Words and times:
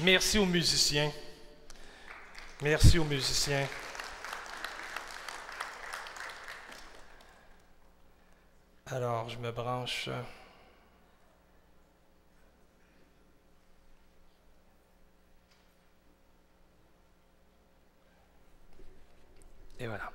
Merci 0.00 0.38
aux 0.38 0.46
musiciens. 0.46 1.12
Merci 2.62 2.98
aux 2.98 3.04
musiciens. 3.04 3.68
Alors, 8.86 9.28
je 9.28 9.38
me 9.38 9.50
branche. 9.52 10.08
Et 19.78 19.86
voilà. 19.86 20.10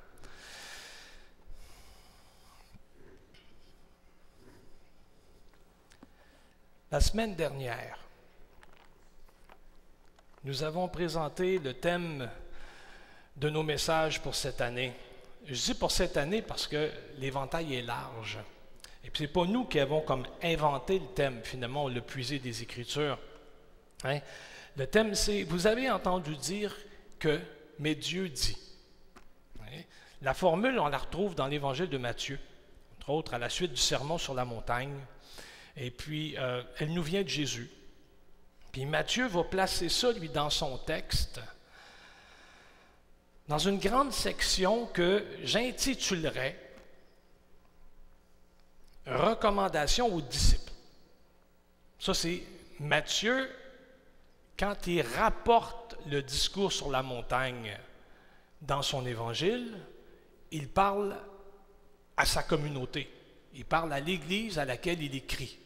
La 6.90 7.02
semaine 7.02 7.36
dernière, 7.36 8.07
nous 10.48 10.64
avons 10.64 10.88
présenté 10.88 11.60
le 11.60 11.74
thème 11.74 12.30
de 13.36 13.50
nos 13.50 13.64
messages 13.64 14.22
pour 14.22 14.34
cette 14.34 14.62
année. 14.62 14.94
Je 15.46 15.62
dis 15.62 15.74
pour 15.74 15.92
cette 15.92 16.16
année 16.16 16.42
parce 16.42 16.68
que 16.68 16.90
l'éventail 17.18 17.76
est 17.76 17.82
large. 17.82 18.40
Et 19.04 19.10
puis, 19.10 19.18
ce 19.18 19.24
n'est 19.24 19.34
pas 19.34 19.44
nous 19.44 19.66
qui 19.66 19.78
avons 19.78 20.00
comme 20.00 20.26
inventé 20.42 21.00
le 21.00 21.08
thème, 21.08 21.42
finalement, 21.44 21.84
on 21.84 21.88
l'a 21.90 22.00
puisé 22.00 22.40
des 22.40 22.64
Écritures. 22.64 23.20
Hein? 24.06 24.20
Le 24.78 24.88
thème, 24.88 25.16
c'est 25.16 25.44
Vous 25.44 25.68
avez 25.68 25.92
entendu 25.92 26.38
dire 26.38 26.74
que, 27.20 27.42
mais 27.80 27.96
Dieu 27.96 28.30
dit. 28.30 28.58
Hein? 29.60 29.82
La 30.22 30.34
formule, 30.34 30.80
on 30.80 30.88
la 30.88 30.98
retrouve 30.98 31.36
dans 31.36 31.48
l'Évangile 31.48 31.90
de 31.90 31.98
Matthieu, 31.98 32.40
entre 33.00 33.10
autres 33.10 33.34
à 33.34 33.38
la 33.38 33.50
suite 33.50 33.74
du 33.74 33.82
sermon 33.82 34.18
sur 34.18 34.34
la 34.34 34.46
montagne. 34.46 34.96
Et 35.76 35.92
puis, 35.92 36.38
euh, 36.38 36.64
elle 36.80 36.94
nous 36.94 37.04
vient 37.04 37.24
de 37.24 37.28
Jésus. 37.28 37.70
Puis 38.78 38.86
Matthieu 38.86 39.26
va 39.26 39.44
placer 39.44 39.90
ça, 39.90 40.12
lui, 40.12 40.30
dans 40.30 40.52
son 40.52 40.78
texte, 40.78 41.42
dans 43.48 43.58
une 43.58 43.80
grande 43.80 44.14
section 44.14 44.86
que 44.86 45.26
j'intitulerais 45.42 46.56
Recommandation 49.08 50.14
aux 50.14 50.22
disciples. 50.22 50.72
Ça, 51.98 52.14
c'est 52.14 52.44
Matthieu, 52.80 53.50
quand 54.60 54.86
il 54.86 55.02
rapporte 55.02 55.98
le 56.06 56.22
discours 56.22 56.72
sur 56.72 56.92
la 56.92 57.02
montagne 57.02 57.76
dans 58.62 58.84
son 58.84 59.08
évangile, 59.08 59.76
il 60.52 60.70
parle 60.70 61.18
à 62.16 62.28
sa 62.28 62.44
communauté. 62.44 63.12
Il 63.56 63.66
parle 63.66 63.92
à 63.92 64.00
l'Église 64.00 64.60
à 64.60 64.66
laquelle 64.66 65.02
il 65.02 65.16
écrit. 65.16 65.58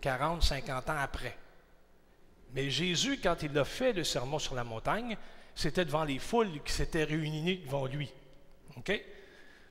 40, 0.00 0.42
50 0.42 0.90
ans 0.90 0.98
après. 0.98 1.38
Mais 2.54 2.70
Jésus, 2.70 3.20
quand 3.22 3.42
il 3.42 3.56
a 3.58 3.64
fait 3.64 3.92
le 3.92 4.04
sermon 4.04 4.38
sur 4.38 4.54
la 4.54 4.64
montagne, 4.64 5.16
c'était 5.54 5.84
devant 5.84 6.04
les 6.04 6.18
foules 6.18 6.62
qui 6.64 6.72
s'étaient 6.72 7.04
réunies 7.04 7.58
devant 7.58 7.86
lui. 7.86 8.10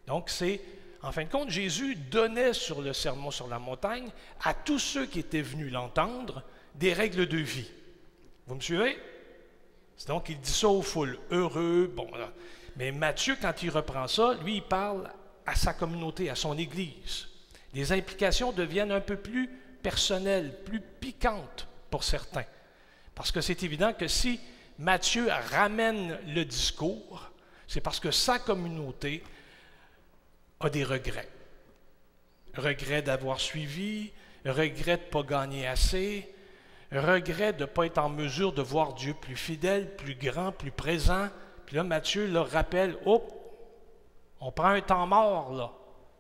Donc, 0.08 0.30
c'est, 0.30 0.61
en 1.02 1.11
fin 1.11 1.23
de 1.23 1.30
compte, 1.30 1.50
Jésus 1.50 1.95
donnait 1.95 2.53
sur 2.53 2.81
le 2.81 2.94
sermon 2.94 3.31
sur 3.31 3.47
la 3.47 3.59
montagne 3.59 4.09
à 4.44 4.53
tous 4.53 4.80
ceux 4.80 5.05
qui 5.05 5.19
étaient 5.19 5.41
venus 5.41 5.72
l'entendre 5.72 6.44
des 6.75 6.94
règles 6.94 7.27
de 7.27 7.38
vie. 7.38 7.69
Vous 8.47 8.55
me 8.55 8.61
suivez? 8.61 8.97
Donc, 10.07 10.30
il 10.30 10.39
dit 10.39 10.52
ça 10.52 10.69
aux 10.69 10.81
foules, 10.81 11.19
heureux, 11.31 11.91
bon. 11.94 12.09
Mais 12.77 12.91
Matthieu, 12.91 13.35
quand 13.41 13.61
il 13.63 13.69
reprend 13.69 14.07
ça, 14.07 14.35
lui, 14.44 14.57
il 14.57 14.63
parle 14.63 15.11
à 15.45 15.55
sa 15.55 15.73
communauté, 15.73 16.30
à 16.30 16.35
son 16.35 16.57
Église. 16.57 17.27
Les 17.73 17.91
implications 17.91 18.52
deviennent 18.52 18.91
un 18.91 19.02
peu 19.02 19.17
plus 19.17 19.50
personnelle, 19.81 20.57
plus 20.63 20.80
piquante 20.80 21.67
pour 21.89 22.03
certains. 22.03 22.45
Parce 23.20 23.34
que 23.34 23.42
c'est 23.42 23.64
évident 23.64 23.92
que 23.92 24.08
si 24.08 24.39
Matthieu 24.78 25.28
ramène 25.52 26.17
le 26.25 26.45
discours, 26.45 27.30
c'est 27.67 27.81
parce 27.81 28.00
que 28.00 28.12
sa 28.12 28.39
communauté 28.39 29.25
a 30.62 30.69
des 30.69 30.85
regrets. 30.85 31.28
Regrets 32.56 33.02
d'avoir 33.02 33.41
suivi, 33.41 34.13
regrets 34.46 34.96
de 34.96 35.03
ne 35.03 35.09
pas 35.09 35.24
gagner 35.24 35.68
assez, 35.68 36.34
regrets 36.94 37.52
de 37.52 37.63
ne 37.63 37.66
pas 37.66 37.88
être 37.88 37.97
en 37.97 38.07
mesure 38.07 38.53
de 38.53 38.62
voir 38.62 38.94
Dieu 38.94 39.13
plus 39.13 39.36
fidèle, 39.36 39.97
plus 39.97 40.16
grand, 40.16 40.53
plus 40.53 40.72
présent. 40.72 41.28
Puis 41.66 41.75
là, 41.75 41.84
Matthieu 41.84 42.25
leur 42.25 42.50
rappelle, 42.50 42.97
oh, 43.06 43.28
on 44.40 44.53
prend 44.53 44.69
un 44.69 44.81
temps 44.81 45.07
mort 45.07 45.51
là, 45.51 45.74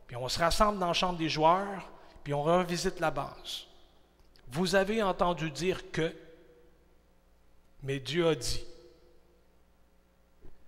puis 0.05 0.17
on 0.17 0.27
se 0.27 0.37
rassemble 0.37 0.79
dans 0.79 0.87
la 0.87 0.93
chambre 0.93 1.17
des 1.17 1.29
joueurs, 1.29 1.89
puis 2.25 2.33
on 2.33 2.43
revisite 2.43 2.99
la 2.99 3.09
base. 3.09 3.67
Vous 4.49 4.75
avez 4.75 5.01
entendu 5.01 5.49
dire 5.49 5.91
que, 5.93 6.13
mais 7.83 7.99
Dieu 7.99 8.27
a 8.27 8.35
dit. 8.35 8.63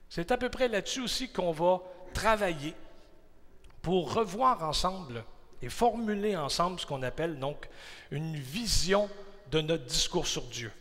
C'est 0.10 0.32
à 0.32 0.38
peu 0.38 0.50
près 0.50 0.68
là-dessus 0.68 1.02
aussi 1.02 1.30
qu'on 1.30 1.52
va 1.52 1.82
travailler 2.14 2.74
pour 3.82 4.14
revoir 4.14 4.64
ensemble 4.64 5.24
et 5.62 5.70
formuler 5.70 6.36
ensemble 6.36 6.80
ce 6.80 6.86
qu'on 6.86 7.04
appelle 7.04 7.40
donc 7.40 7.70
une 8.12 8.36
vision 8.36 9.10
de 9.52 9.62
notre 9.62 9.86
discours 9.86 10.28
sur 10.28 10.44
Dieu. 10.44 10.72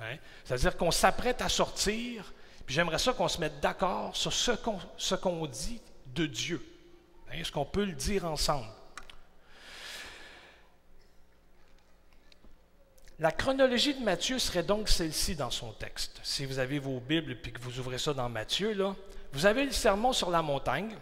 Hein? 0.00 0.16
C'est-à-dire 0.44 0.76
qu'on 0.76 0.90
s'apprête 0.90 1.42
à 1.42 1.48
sortir, 1.48 2.32
puis 2.66 2.74
j'aimerais 2.74 2.98
ça 2.98 3.12
qu'on 3.12 3.28
se 3.28 3.40
mette 3.40 3.60
d'accord 3.60 4.16
sur 4.16 4.32
ce 4.32 5.14
qu'on 5.14 5.46
dit 5.46 5.80
de 6.14 6.26
Dieu. 6.26 6.64
Est-ce 7.32 7.48
hein? 7.48 7.52
qu'on 7.52 7.64
peut 7.64 7.84
le 7.84 7.92
dire 7.92 8.24
ensemble? 8.24 8.68
La 13.20 13.32
chronologie 13.32 13.92
de 13.92 14.02
Matthieu 14.02 14.38
serait 14.38 14.62
donc 14.62 14.88
celle-ci 14.88 15.34
dans 15.34 15.50
son 15.50 15.72
texte. 15.72 16.18
Si 16.22 16.46
vous 16.46 16.58
avez 16.58 16.78
vos 16.78 17.00
Bibles 17.00 17.32
et 17.32 17.50
que 17.50 17.60
vous 17.60 17.78
ouvrez 17.78 17.98
ça 17.98 18.14
dans 18.14 18.30
Matthieu, 18.30 18.72
là, 18.72 18.96
vous 19.34 19.44
avez 19.44 19.66
le 19.66 19.72
sermon 19.72 20.14
sur 20.14 20.30
la 20.30 20.40
montagne, 20.40 20.96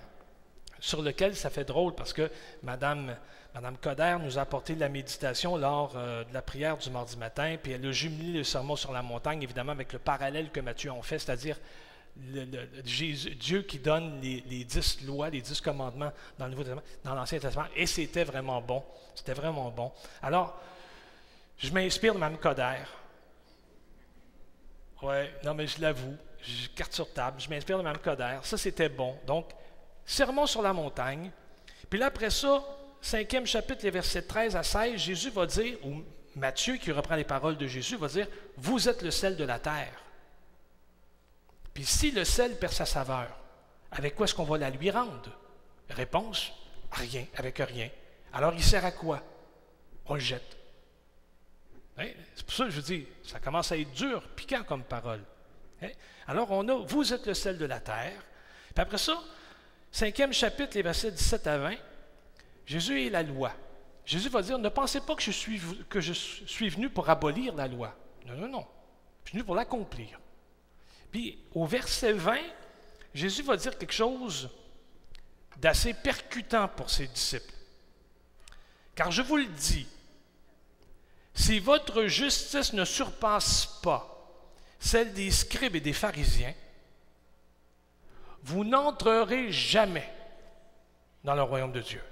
sur 0.81 1.01
lequel 1.01 1.37
ça 1.37 1.49
fait 1.49 1.63
drôle 1.63 1.95
parce 1.95 2.13
que 2.13 2.29
Madame, 2.65 3.15
Madame 3.55 3.77
Coder 3.77 4.17
nous 4.21 4.37
a 4.37 4.41
apporté 4.41 4.75
de 4.75 4.81
la 4.81 4.89
méditation 4.89 5.57
lors 5.57 5.93
euh, 5.95 6.25
de 6.25 6.35
la 6.35 6.43
prière 6.43 6.77
du 6.77 6.91
mardi 6.91 7.17
matin, 7.17 7.57
puis 7.63 7.71
elle 7.71 7.87
a 7.87 7.93
jumelé 7.93 8.39
le 8.39 8.43
sermon 8.43 8.75
sur 8.75 8.93
la 8.93 9.03
montagne, 9.03 9.41
évidemment, 9.41 9.71
avec 9.71 9.93
le 9.93 10.01
parallèle 10.01 10.51
que 10.51 10.59
Matthieu 10.59 10.91
en 10.91 11.03
fait, 11.03 11.21
c'est-à-dire 11.21 11.57
Dieu 12.17 13.63
qui 13.63 13.79
donne 13.79 14.21
les, 14.21 14.65
dix 14.65 15.07
lois, 15.07 15.31
les 15.31 15.41
dix 15.41 15.61
commandements 15.61 16.11
dans 16.37 16.49
dans 17.05 17.15
l'Ancien 17.15 17.39
Testament, 17.39 17.69
et 17.77 17.87
c'était 17.87 18.25
vraiment 18.25 18.61
bon. 18.61 18.83
C'était 19.15 19.35
vraiment 19.35 19.71
bon. 19.71 19.93
Alors, 20.21 20.61
je 21.59 21.73
m'inspire 21.73 22.15
de 22.15 22.19
Mme 22.19 22.39
Coder. 22.39 22.85
Oui, 25.03 25.17
non, 25.45 25.55
mais 25.55 25.67
je 25.67 25.81
l'avoue, 25.81 26.17
je 26.41 26.69
carte 26.69 26.93
sur 26.93 27.13
table, 27.13 27.41
je 27.41 27.49
m'inspire 27.49 27.79
de 27.79 27.83
Mme 27.83 27.99
Coder. 27.99 28.39
Ça, 28.43 28.57
c'était 28.57 28.89
bon. 28.89 29.17
Donc, 29.27 29.51
sermon 30.05 30.47
sur 30.47 30.63
la 30.63 30.73
montagne. 30.73 31.31
Puis 31.91 31.99
là, 31.99 32.07
après 32.07 32.31
ça, 32.31 32.65
cinquième 33.01 33.47
chapitre, 33.47 33.85
les 33.85 33.91
versets 33.91 34.23
13 34.23 34.57
à 34.57 34.63
16, 34.63 34.97
Jésus 35.01 35.31
va 35.31 35.47
dire, 35.47 35.79
ou 35.85 36.03
Matthieu 36.37 36.77
qui 36.77 36.93
reprend 36.93 37.17
les 37.17 37.25
paroles 37.25 37.57
de 37.57 37.67
Jésus, 37.67 37.97
va 37.97 38.09
dire 38.09 38.29
Vous 38.57 38.89
êtes 38.89 39.03
le 39.03 39.11
sel 39.11 39.37
de 39.37 39.45
la 39.45 39.59
terre. 39.59 40.03
Puis 41.75 41.85
si 41.85 42.11
le 42.11 42.25
sel 42.25 42.57
perd 42.57 42.73
sa 42.73 42.87
saveur, 42.87 43.29
avec 43.93 44.15
quoi 44.15 44.25
est-ce 44.25 44.35
qu'on 44.35 44.45
va 44.45 44.59
la 44.59 44.71
lui 44.71 44.91
rendre? 44.91 45.31
Réponse 45.91 46.53
Rien, 46.91 47.25
avec 47.37 47.59
rien. 47.59 47.89
Alors 48.33 48.55
il 48.55 48.63
sert 48.63 48.85
à 48.85 48.91
quoi? 48.91 49.23
On 50.07 50.15
le 50.15 50.21
jette. 50.21 50.58
Hein? 51.99 52.09
C'est 52.35 52.45
pour 52.45 52.55
ça 52.55 52.65
que 52.65 52.71
je 52.71 52.81
dis, 52.81 53.07
ça 53.25 53.41
commence 53.41 53.73
à 53.73 53.77
être 53.77 53.93
dur, 53.93 54.23
piquant 54.37 54.63
comme 54.63 54.85
parole. 54.85 55.23
Hein? 55.83 55.91
Alors, 56.27 56.51
on 56.51 56.67
a, 56.69 56.75
vous 56.75 57.13
êtes 57.13 57.27
le 57.27 57.35
sel 57.35 57.59
de 57.59 57.65
la 57.65 57.81
terre. 57.81 58.23
Puis 58.75 58.83
après 58.83 58.99
ça, 58.99 59.21
cinquième 59.91 60.33
chapitre, 60.33 60.73
les 60.75 60.83
versets 60.83 61.11
17 61.11 61.47
à 61.47 61.59
20, 61.59 61.75
Jésus 62.67 63.07
est 63.07 63.11
la 63.11 63.23
loi. 63.23 63.53
Jésus 64.05 64.29
va 64.29 64.43
dire, 64.43 64.59
ne 64.59 64.69
pensez 64.69 65.01
pas 65.01 65.15
que 65.15 65.23
je 65.23 65.31
suis, 65.31 65.61
que 65.89 66.01
je 66.01 66.13
suis 66.13 66.69
venu 66.69 66.89
pour 66.89 67.09
abolir 67.11 67.55
la 67.55 67.69
loi. 67.69 67.95
Non, 68.27 68.35
non, 68.35 68.49
non. 68.49 68.67
Je 69.25 69.31
suis 69.31 69.39
venu 69.39 69.45
pour 69.45 69.55
l'accomplir. 69.55 70.19
Puis 71.11 71.39
au 71.53 71.67
verset 71.67 72.13
20, 72.13 72.39
Jésus 73.15 73.43
va 73.43 73.57
dire 73.57 73.77
quelque 73.77 73.93
chose 73.93 74.51
d'assez 75.57 75.95
percutant 75.95 76.69
pour 76.69 76.89
ses 76.89 77.07
disciples. 77.09 77.53
Car 78.95 79.11
je 79.11 79.23
vous 79.23 79.37
le 79.37 79.47
dis, 79.47 79.87
si 81.39 81.61
votre 81.61 82.07
justice 82.07 82.73
ne 82.73 82.85
surpasse 82.85 83.79
pas 83.81 84.05
celle 84.81 85.13
des 85.13 85.31
scribes 85.31 85.77
et 85.77 85.81
des 85.81 85.93
pharisiens, 85.93 86.53
vous 88.43 88.65
n'entrerez 88.65 89.53
jamais 89.53 90.13
dans 91.23 91.37
le 91.37 91.43
royaume 91.43 91.71
de 91.71 91.81
Dieu. 91.81 92.03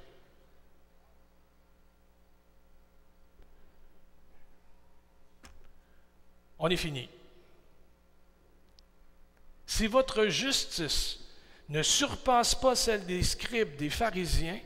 On 6.61 6.69
est 6.69 6.77
fini. 6.77 7.09
Si 9.67 9.89
votre 9.89 10.27
justice 10.27 11.19
ne 11.69 11.83
surpasse 11.83 12.55
pas 12.55 12.77
celle 12.77 13.05
des 13.07 13.25
scribes, 13.25 13.75
des 13.75 13.91
pharisiens, 13.91 14.61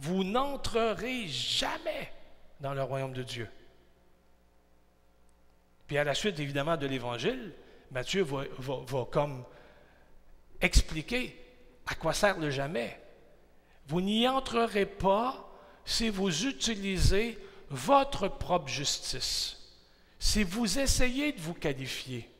vous 0.00 0.24
n'entrerez 0.24 1.28
jamais 1.28 2.12
dans 2.60 2.74
le 2.74 2.82
royaume 2.82 3.12
de 3.12 3.22
Dieu. 3.22 3.48
Puis 5.86 5.98
à 5.98 6.04
la 6.04 6.14
suite, 6.14 6.38
évidemment, 6.38 6.76
de 6.76 6.86
l'Évangile, 6.86 7.52
Matthieu 7.90 8.22
va, 8.22 8.44
comme 9.10 9.44
expliquer 10.60 11.38
à 11.86 11.94
quoi 11.94 12.12
sert 12.12 12.38
le 12.38 12.50
jamais. 12.50 13.00
Vous 13.86 14.00
n'y 14.00 14.26
entrerez 14.26 14.86
pas 14.86 15.48
si 15.84 16.08
vous 16.08 16.46
utilisez 16.46 17.38
votre 17.68 18.28
propre 18.28 18.68
justice, 18.68 19.58
si 20.18 20.42
vous 20.42 20.78
essayez 20.78 21.32
de 21.32 21.40
vous 21.40 21.54
qualifier, 21.54 22.30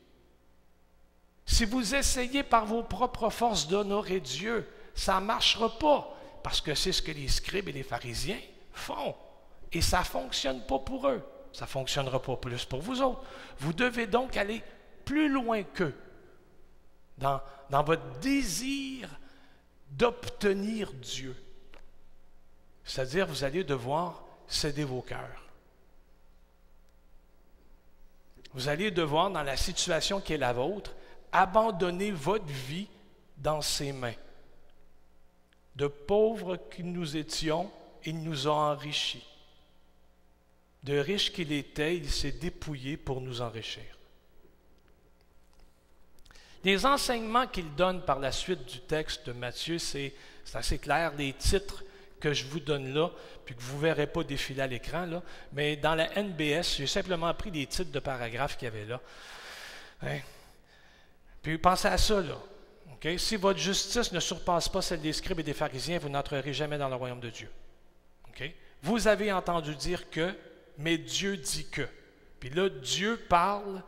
si 1.45 1.67
vous 1.67 1.95
essayez 1.95 2.43
par 2.43 2.65
vos 2.65 2.83
propres 2.83 3.29
forces 3.29 3.69
d'honorer 3.69 4.21
Dieu, 4.21 4.67
ça 4.95 5.21
ne 5.21 5.27
marchera 5.27 5.79
pas, 5.79 6.17
parce 6.43 6.61
que 6.61 6.75
c'est 6.75 6.93
ce 6.93 7.03
que 7.03 7.13
les 7.13 7.29
scribes 7.29 7.69
et 7.69 7.73
les 7.73 7.83
pharisiens 7.83 8.41
font. 8.73 9.15
Et 9.73 9.83
ça 9.83 10.01
ne 10.01 10.05
fonctionne 10.05 10.65
pas 10.67 10.79
pour 10.79 11.09
eux. 11.09 11.23
Ça 11.55 11.67
ne 11.67 11.71
fonctionnera 11.71 12.21
pas 12.21 12.37
plus 12.37 12.65
pour 12.65 12.81
vous 12.81 13.01
autres. 13.01 13.23
Vous 13.61 13.73
devez 13.73 14.09
donc 14.09 14.37
aller 14.37 14.61
plus 15.05 15.29
loin 15.29 15.63
qu'eux 15.63 15.95
dans, 17.17 17.41
votre 17.71 18.19
désir 18.19 19.09
d'obtenir 19.93 20.93
Dieu. 20.95 21.37
C'est-à-dire, 22.83 23.29
vous 23.29 23.45
allez 23.45 23.63
devoir 23.63 24.25
céder 24.49 24.83
vos 24.83 25.01
cœurs. 25.01 25.45
Vous 28.53 28.69
allez 28.69 28.91
devoir, 28.91 29.31
dans 29.31 29.45
la 29.45 29.57
situation 29.57 30.21
qui 30.21 30.33
est 30.33 30.39
la 30.39 30.53
vôtre, 30.53 30.93
abandonner 31.31 32.11
votre 32.11 32.47
vie 32.47 32.89
dans 33.37 33.63
ses 33.63 33.93
mains. 33.93 34.15
De 35.77 35.87
pauvres 35.87 36.57
que 36.57 36.83
nous 36.83 37.17
étions, 37.17 37.71
il 38.05 38.23
nous 38.25 38.49
a 38.49 38.53
enrichis. 38.53 39.25
De 40.85 40.99
riche 40.99 41.33
qu'il 41.33 41.51
était, 41.53 41.97
il 41.97 42.11
s'est 42.11 42.33
dépouillé 42.33 42.97
pour 42.97 43.21
nous 43.21 43.41
enrichir. 43.41 43.83
Les 46.63 46.87
enseignements 46.87 47.47
qu'il 47.47 47.75
donne 47.75 48.03
par 48.03 48.21
la 48.21 48.33
suite 48.33 48.65
du 48.65 48.81
texte 48.81 49.27
de 49.27 49.33
Matthieu, 49.33 49.79
c'est 49.79 50.15
assez 50.55 50.79
clair. 50.79 51.13
Les 51.17 51.33
titres 51.33 51.85
que 52.21 52.33
je 52.33 52.45
vous 52.45 52.61
donne 52.61 52.95
là, 52.95 53.11
puis 53.45 53.55
que 53.55 53.61
vous 53.61 53.77
ne 53.77 53.83
verrez 53.83 54.07
pas 54.07 54.25
défiler 54.25 54.63
à 54.63 54.67
l'écran, 54.67 55.23
mais 55.53 55.77
dans 55.77 55.95
la 55.95 56.09
NBS, 56.23 56.77
j'ai 56.79 56.87
simplement 56.87 57.35
pris 57.35 57.51
les 57.51 57.67
titres 57.67 57.93
de 57.93 57.99
paragraphes 57.99 58.57
qu'il 58.57 58.67
y 58.67 58.71
avait 58.71 58.87
là. 58.87 59.01
Hein? 60.03 60.21
Puis 61.43 61.59
pensez 61.59 61.89
à 61.89 61.99
ça, 61.99 62.21
là. 62.23 62.39
Si 63.19 63.37
votre 63.37 63.59
justice 63.59 64.13
ne 64.13 64.21
surpasse 64.21 64.67
pas 64.71 64.81
celle 64.81 65.03
des 65.03 65.13
scribes 65.13 65.41
et 65.41 65.43
des 65.43 65.53
pharisiens, 65.53 65.99
vous 65.99 66.09
n'entrerez 66.09 66.55
jamais 66.55 66.79
dans 66.79 66.89
le 66.89 66.95
royaume 66.95 67.21
de 67.21 67.29
Dieu. 67.29 67.51
Vous 68.83 69.07
avez 69.09 69.31
entendu 69.31 69.75
dire 69.75 70.09
que, 70.09 70.35
mais 70.79 70.99
Dieu 70.99 71.37
dit 71.37 71.69
que. 71.69 71.87
Puis 72.41 72.51
là, 72.51 72.69
Dieu 72.69 73.17
parle 73.29 73.83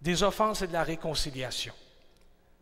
des 0.00 0.22
offenses 0.22 0.62
et 0.62 0.66
de 0.66 0.72
la 0.72 0.82
réconciliation, 0.82 1.74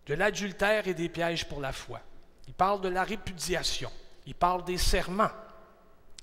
de 0.07 0.15
l'adultère 0.15 0.87
et 0.87 0.95
des 0.95 1.09
pièges 1.09 1.49
pour 1.49 1.61
la 1.61 1.73
foi. 1.73 2.01
Il 2.47 2.55
parle 2.55 2.81
de 2.81 2.89
la 2.89 3.05
répudiation. 3.05 3.91
Il 4.27 4.35
parle 4.35 4.65
des 4.65 4.77
serments. 4.77 5.31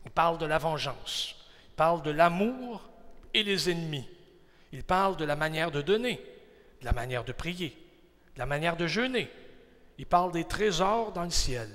Il 0.05 0.11
parle 0.11 0.37
de 0.37 0.45
la 0.45 0.57
vengeance. 0.57 1.35
Il 1.69 1.75
parle 1.75 2.01
de 2.03 2.11
l'amour 2.11 2.89
et 3.33 3.43
les 3.43 3.69
ennemis. 3.69 4.07
Il 4.71 4.83
parle 4.83 5.17
de 5.17 5.25
la 5.25 5.35
manière 5.35 5.71
de 5.71 5.81
donner, 5.81 6.21
de 6.81 6.85
la 6.85 6.91
manière 6.91 7.23
de 7.23 7.31
prier, 7.31 7.69
de 8.35 8.39
la 8.39 8.45
manière 8.45 8.77
de 8.77 8.87
jeûner. 8.87 9.31
Il 9.97 10.05
parle 10.05 10.31
des 10.31 10.43
trésors 10.43 11.11
dans 11.11 11.23
le 11.23 11.31
ciel. 11.31 11.69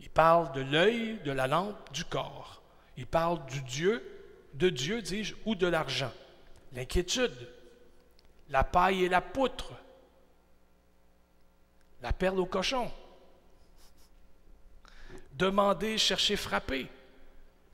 Il 0.00 0.10
parle 0.10 0.52
de 0.52 0.60
l'œil, 0.60 1.18
de 1.24 1.32
la 1.32 1.46
lampe, 1.46 1.92
du 1.92 2.04
corps. 2.04 2.62
Il 2.96 3.06
parle 3.06 3.44
du 3.46 3.62
Dieu, 3.62 4.17
de 4.58 4.68
Dieu, 4.68 5.00
dis-je, 5.00 5.34
ou 5.46 5.54
de 5.54 5.66
l'argent. 5.66 6.12
L'inquiétude, 6.72 7.48
la 8.50 8.64
paille 8.64 9.04
et 9.04 9.08
la 9.08 9.20
poutre, 9.20 9.72
la 12.02 12.12
perle 12.12 12.40
au 12.40 12.46
cochon, 12.46 12.90
demander, 15.32 15.96
chercher, 15.96 16.36
frapper. 16.36 16.88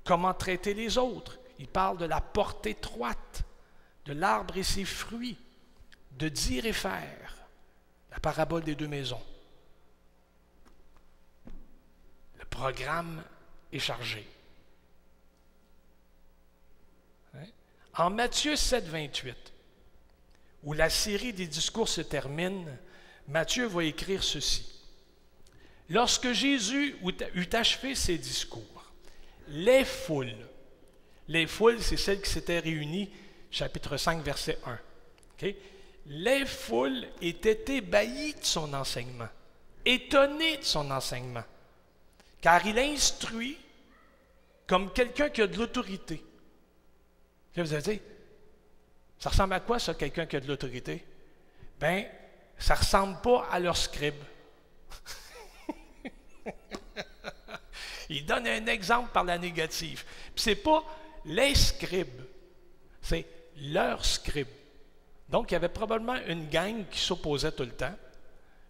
Comment 0.05 0.35
traiter 0.35 0.75
les 0.75 0.99
autres. 0.99 1.39
Il 1.59 1.67
parle 1.67 1.97
de 1.97 2.05
la 2.05 2.21
porte 2.21 2.67
étroite, 2.67 3.43
de 4.05 4.13
l'arbre 4.13 4.57
et 4.57 4.63
ses 4.63 4.85
fruits, 4.85 5.39
de 6.13 6.29
dire 6.29 6.67
et 6.67 6.73
faire. 6.73 7.37
La 8.11 8.21
parabole 8.21 8.65
des 8.65 8.75
deux 8.75 8.87
maisons. 8.87 9.23
Le 12.39 12.45
programme 12.45 13.25
est 13.73 13.79
chargé. 13.79 14.29
Hein? 17.35 17.47
En 17.97 18.11
Matthieu 18.11 18.57
7, 18.57 18.87
28, 18.87 19.37
où 20.65 20.73
la 20.73 20.91
série 20.91 21.33
des 21.33 21.47
discours 21.47 21.89
se 21.89 22.01
termine, 22.01 22.67
Matthieu 23.29 23.67
va 23.67 23.85
écrire 23.85 24.25
ceci. 24.25 24.67
Lorsque 25.89 26.33
Jésus 26.33 26.97
eut 27.35 27.49
achevé 27.53 27.95
ses 27.95 28.19
discours, 28.19 28.93
les 29.49 29.85
foules, 29.85 30.35
les 31.29 31.47
foules, 31.47 31.81
c'est 31.81 31.97
celles 31.97 32.21
qui 32.21 32.31
s'étaient 32.31 32.59
réunies, 32.59 33.11
chapitre 33.51 33.97
5, 33.97 34.23
verset 34.23 34.59
1. 35.41 35.53
Les 36.07 36.45
foules 36.47 37.07
étaient 37.21 37.77
ébahies 37.77 38.35
de 38.35 38.45
son 38.45 38.75
enseignement, 38.75 39.29
étonnées 39.85 40.57
de 40.57 40.65
son 40.65 40.91
enseignement, 40.91 41.45
car 42.41 42.67
il 42.67 42.79
instruit 42.79 43.57
comme 44.67 44.93
quelqu'un 44.93 45.29
qui 45.29 45.43
a 45.43 45.47
de 45.47 45.57
l'autorité. 45.57 46.23
Vous 47.57 47.73
allez 47.73 47.83
dire, 47.83 48.01
ça 49.19 49.31
ressemble 49.31 49.55
à 49.55 49.61
quoi 49.61 49.79
ça, 49.79 49.95
quelqu'un 49.95 50.27
qui 50.27 50.37
a 50.37 50.41
de 50.41 50.49
l'autorité? 50.49 51.05
Ben, 51.79 52.05
ça 52.59 52.75
ne 52.75 52.79
ressemble 52.81 53.21
pas 53.21 53.47
à 53.51 53.61
leur 53.61 53.77
scribe. 53.77 54.23
Il 58.09 58.27
donne 58.27 58.47
un 58.47 58.67
exemple 58.67 59.11
par 59.13 59.25
la 59.25 59.39
négative. 59.39 60.05
Ce 60.35 60.51
n'est 60.51 60.57
pas 60.57 60.85
les 61.25 61.55
scribes, 61.55 62.23
c'est 63.01 63.27
leur 63.57 64.05
scribes. 64.05 64.49
Donc, 65.29 65.51
il 65.51 65.55
y 65.55 65.57
avait 65.57 65.69
probablement 65.69 66.17
une 66.27 66.49
gang 66.49 66.85
qui 66.91 67.01
s'opposait 67.01 67.53
tout 67.53 67.63
le 67.63 67.71
temps. 67.71 67.95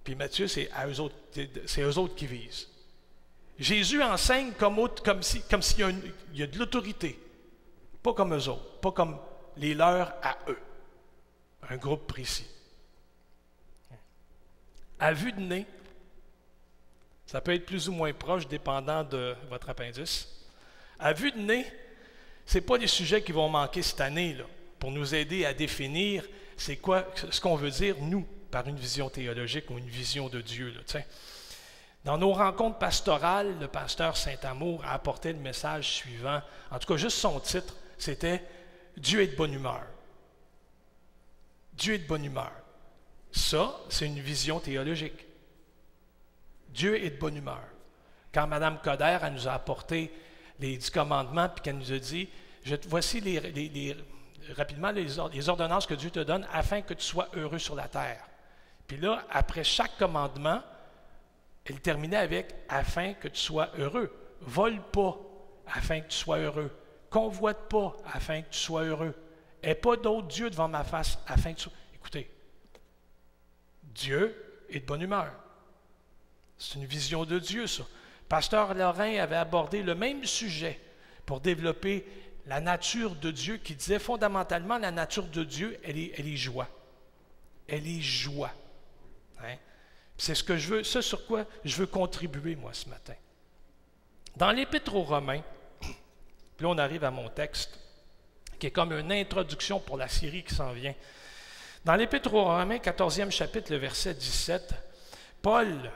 Puis 0.04 0.14
Matthieu, 0.14 0.46
c'est 0.46 0.70
eux 0.86 1.00
autres, 1.00 1.16
c'est 1.66 1.82
eux 1.82 1.98
autres 1.98 2.14
qui 2.14 2.26
visent. 2.26 2.68
Jésus 3.58 4.02
enseigne 4.02 4.52
comme, 4.52 5.22
s'il 5.22 5.42
y 6.34 6.42
a 6.42 6.46
de 6.46 6.58
l'autorité. 6.58 7.18
Pas 8.04 8.12
comme 8.12 8.34
eux 8.34 8.48
autres, 8.48 8.80
pas 8.80 8.92
comme 8.92 9.18
les 9.56 9.74
leurs 9.74 10.12
à 10.22 10.36
eux. 10.48 10.58
Un 11.70 11.76
groupe 11.78 12.06
précis. 12.06 12.46
À 14.98 15.14
vue 15.14 15.32
de 15.32 15.40
nez, 15.40 15.66
ça 17.24 17.40
peut 17.40 17.54
être 17.54 17.64
plus 17.64 17.88
ou 17.88 17.92
moins 17.92 18.12
proche, 18.12 18.46
dépendant 18.46 19.04
de 19.04 19.34
votre 19.48 19.70
appendice. 19.70 20.28
À 20.98 21.14
vue 21.14 21.32
de 21.32 21.38
nez, 21.38 21.66
ce 22.44 22.58
pas 22.58 22.76
des 22.76 22.86
sujets 22.88 23.22
qui 23.22 23.32
vont 23.32 23.48
manquer 23.48 23.80
cette 23.80 24.02
année, 24.02 24.34
là, 24.34 24.44
pour 24.78 24.90
nous 24.90 25.14
aider 25.14 25.46
à 25.46 25.54
définir 25.54 26.24
c'est 26.58 26.76
quoi 26.76 27.06
ce 27.30 27.40
qu'on 27.40 27.56
veut 27.56 27.70
dire, 27.70 27.96
nous, 28.02 28.26
par 28.50 28.68
une 28.68 28.76
vision 28.76 29.08
théologique 29.08 29.70
ou 29.70 29.78
une 29.78 29.88
vision 29.88 30.28
de 30.28 30.42
Dieu. 30.42 30.74
Là, 30.74 31.00
Dans 32.04 32.18
nos 32.18 32.34
rencontres 32.34 32.78
pastorales, 32.78 33.58
le 33.58 33.66
pasteur 33.66 34.14
Saint-Amour 34.14 34.84
a 34.84 34.92
apporté 34.92 35.32
le 35.32 35.38
message 35.38 35.88
suivant. 35.88 36.42
En 36.70 36.78
tout 36.78 36.86
cas, 36.86 36.98
juste 36.98 37.16
son 37.16 37.40
titre, 37.40 37.74
c'était 37.98 38.42
Dieu 38.96 39.22
est 39.22 39.28
de 39.28 39.36
bonne 39.36 39.52
humeur. 39.52 39.84
Dieu 41.74 41.94
est 41.94 41.98
de 41.98 42.06
bonne 42.06 42.24
humeur. 42.24 42.52
Ça, 43.32 43.76
c'est 43.88 44.06
une 44.06 44.20
vision 44.20 44.60
théologique. 44.60 45.26
Dieu 46.68 47.02
est 47.02 47.10
de 47.10 47.18
bonne 47.18 47.36
humeur. 47.36 47.62
Quand 48.32 48.46
Mme 48.46 48.78
Coder 48.82 49.18
nous 49.32 49.48
a 49.48 49.52
apporté 49.52 50.12
les 50.60 50.76
dix 50.76 50.90
commandements, 50.90 51.48
puis 51.48 51.62
qu'elle 51.62 51.78
nous 51.78 51.92
a 51.92 51.98
dit, 51.98 52.28
voici 52.88 53.20
les, 53.20 53.96
rapidement 54.56 54.90
les, 54.90 55.48
ordonnances 55.48 55.86
que 55.86 55.94
Dieu 55.94 56.10
te 56.10 56.20
donne 56.20 56.46
afin 56.52 56.82
que 56.82 56.94
tu 56.94 57.04
sois 57.04 57.28
heureux 57.34 57.58
sur 57.58 57.74
la 57.74 57.88
terre. 57.88 58.24
Puis 58.86 58.98
là, 58.98 59.24
après 59.30 59.64
chaque 59.64 59.96
commandement, 59.98 60.62
elle 61.64 61.80
terminait 61.80 62.16
avec 62.16 62.54
afin 62.68 63.14
que 63.14 63.28
tu 63.28 63.40
sois 63.40 63.70
heureux. 63.78 64.12
Vole 64.42 64.80
pas 64.92 65.16
afin 65.66 66.00
que 66.00 66.08
tu 66.08 66.18
sois 66.18 66.38
heureux. 66.38 66.70
Convoite 67.14 67.68
pas 67.68 67.96
afin 68.12 68.42
que 68.42 68.50
tu 68.50 68.58
sois 68.58 68.82
heureux. 68.82 69.14
Et 69.62 69.76
pas 69.76 69.94
d'autre 69.96 70.26
Dieu 70.26 70.50
devant 70.50 70.66
ma 70.66 70.82
face 70.82 71.16
afin 71.28 71.52
que 71.52 71.58
tu 71.58 71.62
sois. 71.62 71.72
Écoutez, 71.94 72.28
Dieu 73.84 74.64
est 74.68 74.80
de 74.80 74.84
bonne 74.84 75.02
humeur. 75.02 75.32
C'est 76.58 76.74
une 76.74 76.86
vision 76.86 77.24
de 77.24 77.38
Dieu, 77.38 77.68
ça. 77.68 77.84
Pasteur 78.28 78.74
Lorrain 78.74 79.16
avait 79.18 79.36
abordé 79.36 79.84
le 79.84 79.94
même 79.94 80.24
sujet 80.24 80.80
pour 81.24 81.38
développer 81.38 82.04
la 82.46 82.60
nature 82.60 83.14
de 83.14 83.30
Dieu, 83.30 83.58
qui 83.58 83.76
disait 83.76 84.00
fondamentalement 84.00 84.78
la 84.78 84.90
nature 84.90 85.28
de 85.28 85.44
Dieu, 85.44 85.78
elle 85.84 85.98
est, 85.98 86.18
elle 86.18 86.36
joie. 86.36 86.68
Elle 87.68 87.86
est 87.86 88.00
joie. 88.00 88.50
Hein? 89.40 89.54
C'est 90.18 90.34
ce 90.34 90.42
que 90.42 90.56
je 90.56 90.68
veux, 90.68 90.82
ce 90.82 91.00
sur 91.00 91.24
quoi 91.26 91.44
je 91.64 91.76
veux 91.76 91.86
contribuer, 91.86 92.56
moi, 92.56 92.74
ce 92.74 92.88
matin. 92.88 93.14
Dans 94.34 94.50
l'Épître 94.50 94.96
aux 94.96 95.04
Romains, 95.04 95.42
puis 96.56 96.64
là, 96.64 96.70
on 96.70 96.78
arrive 96.78 97.04
à 97.04 97.10
mon 97.10 97.28
texte, 97.28 97.78
qui 98.58 98.66
est 98.68 98.70
comme 98.70 98.92
une 98.92 99.12
introduction 99.12 99.80
pour 99.80 99.96
la 99.96 100.08
série 100.08 100.44
qui 100.44 100.54
s'en 100.54 100.72
vient. 100.72 100.94
Dans 101.84 101.96
l'Épître 101.96 102.32
aux 102.32 102.44
Romains, 102.44 102.78
14e 102.78 103.30
chapitre, 103.30 103.74
verset 103.74 104.14
17, 104.14 104.74
Paul, 105.42 105.90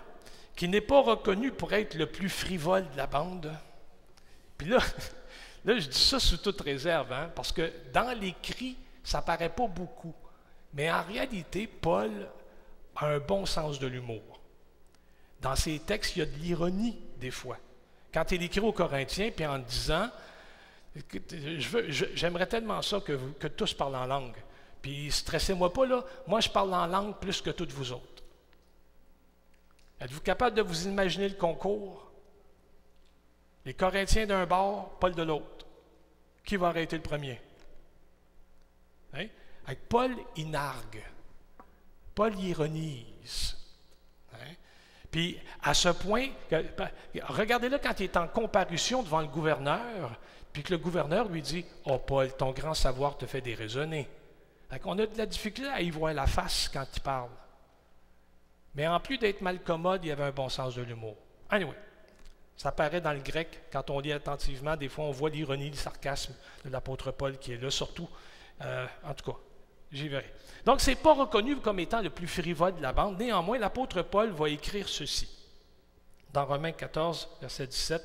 qui 0.54 0.68
n'est 0.68 0.80
pas 0.80 1.00
reconnu 1.00 1.52
pour 1.52 1.72
être 1.72 1.94
le 1.94 2.06
plus 2.06 2.28
frivole 2.28 2.90
de 2.90 2.96
la 2.96 3.06
bande, 3.06 3.52
puis 4.58 4.68
là, 4.68 4.78
là 5.64 5.78
je 5.78 5.86
dis 5.86 5.98
ça 5.98 6.18
sous 6.18 6.38
toute 6.38 6.60
réserve, 6.60 7.12
hein, 7.12 7.30
parce 7.34 7.52
que 7.52 7.72
dans 7.92 8.18
l'écrit, 8.18 8.76
ça 9.04 9.22
paraît 9.22 9.48
pas 9.48 9.66
beaucoup. 9.66 10.14
Mais 10.74 10.90
en 10.90 11.02
réalité, 11.02 11.66
Paul 11.66 12.10
a 12.96 13.06
un 13.06 13.18
bon 13.20 13.46
sens 13.46 13.78
de 13.78 13.86
l'humour. 13.86 14.40
Dans 15.40 15.56
ses 15.56 15.78
textes, 15.78 16.16
il 16.16 16.18
y 16.18 16.22
a 16.22 16.26
de 16.26 16.36
l'ironie 16.38 16.98
des 17.18 17.30
fois. 17.30 17.56
Quand 18.12 18.32
il 18.32 18.42
écrit 18.42 18.60
aux 18.60 18.72
Corinthiens, 18.72 19.30
puis 19.34 19.46
en 19.46 19.58
disant, 19.58 20.10
j'aimerais 22.14 22.46
tellement 22.46 22.82
ça 22.82 23.00
que, 23.00 23.46
tous 23.48 23.74
parlent 23.74 23.96
en 23.96 24.06
langue. 24.06 24.36
Puis 24.82 25.10
stressez-moi 25.10 25.72
pas, 25.72 25.86
là, 25.86 26.04
moi 26.26 26.40
je 26.40 26.48
parle 26.48 26.72
en 26.74 26.86
langue 26.86 27.16
plus 27.16 27.40
que 27.40 27.50
toutes 27.50 27.72
vous 27.72 27.92
autres. 27.92 28.22
Êtes-vous 30.00 30.20
capable 30.20 30.56
de 30.56 30.62
vous 30.62 30.86
imaginer 30.86 31.28
le 31.28 31.34
concours? 31.34 32.10
Les 33.64 33.74
Corinthiens 33.74 34.26
d'un 34.26 34.46
bord, 34.46 34.98
Paul 35.00 35.14
de 35.14 35.22
l'autre. 35.22 35.66
Qui 36.44 36.56
va 36.56 36.68
arrêter 36.68 36.96
le 36.96 37.02
premier? 37.02 37.40
Hein? 39.12 39.26
Avec 39.66 39.88
Paul, 39.88 40.16
il 40.36 40.50
nargue. 40.50 41.02
Paul 42.14 42.38
ironise. 42.38 43.57
Puis, 45.10 45.38
à 45.62 45.74
ce 45.74 45.88
point, 45.88 46.28
regardez-le 47.22 47.78
quand 47.78 47.98
il 48.00 48.04
est 48.04 48.16
en 48.16 48.28
comparution 48.28 49.02
devant 49.02 49.20
le 49.20 49.26
gouverneur, 49.26 50.18
puis 50.52 50.62
que 50.62 50.72
le 50.72 50.78
gouverneur 50.78 51.28
lui 51.28 51.42
dit 51.42 51.64
Oh, 51.86 51.98
Paul, 51.98 52.34
ton 52.36 52.52
grand 52.52 52.74
savoir 52.74 53.16
te 53.16 53.26
fait 53.26 53.40
déraisonner. 53.40 54.08
On 54.84 54.98
a 54.98 55.06
de 55.06 55.16
la 55.16 55.26
difficulté 55.26 55.70
à 55.70 55.80
y 55.80 55.90
voir 55.90 56.12
la 56.12 56.26
face 56.26 56.68
quand 56.68 56.86
il 56.94 57.00
parle. 57.00 57.30
Mais 58.74 58.86
en 58.86 59.00
plus 59.00 59.18
d'être 59.18 59.40
mal 59.40 59.62
commode, 59.62 60.04
il 60.04 60.10
avait 60.10 60.24
un 60.24 60.30
bon 60.30 60.48
sens 60.48 60.74
de 60.74 60.82
l'humour. 60.82 61.16
Anyway, 61.48 61.74
ça 62.56 62.70
paraît 62.70 63.00
dans 63.00 63.12
le 63.12 63.20
grec, 63.20 63.62
quand 63.72 63.88
on 63.90 64.00
lit 64.00 64.12
attentivement, 64.12 64.76
des 64.76 64.88
fois 64.88 65.04
on 65.04 65.10
voit 65.10 65.30
l'ironie, 65.30 65.70
le 65.70 65.76
sarcasme 65.76 66.34
de 66.64 66.70
l'apôtre 66.70 67.12
Paul 67.12 67.38
qui 67.38 67.52
est 67.52 67.56
là, 67.56 67.70
surtout. 67.70 68.08
Euh, 68.60 68.86
en 69.04 69.14
tout 69.14 69.32
cas, 69.32 69.38
j'y 69.92 70.08
verrai. 70.08 70.32
Donc, 70.64 70.80
ce 70.80 70.90
n'est 70.90 70.96
pas 70.96 71.14
reconnu 71.14 71.56
comme 71.56 71.78
étant 71.78 72.02
le 72.02 72.10
plus 72.10 72.26
frivole 72.26 72.76
de 72.76 72.82
la 72.82 72.92
bande. 72.92 73.18
Néanmoins, 73.18 73.58
l'apôtre 73.58 74.02
Paul 74.02 74.30
va 74.30 74.48
écrire 74.48 74.88
ceci 74.88 75.28
dans 76.32 76.44
Romains 76.44 76.72
14, 76.72 77.28
verset 77.40 77.66
17. 77.66 78.02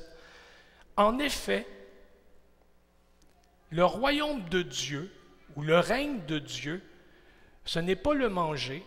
En 0.96 1.18
effet, 1.18 1.66
le 3.70 3.84
royaume 3.84 4.48
de 4.48 4.62
Dieu 4.62 5.12
ou 5.56 5.62
le 5.62 5.78
règne 5.78 6.24
de 6.26 6.38
Dieu, 6.38 6.82
ce 7.64 7.78
n'est 7.78 7.96
pas 7.96 8.14
le 8.14 8.28
manger, 8.28 8.84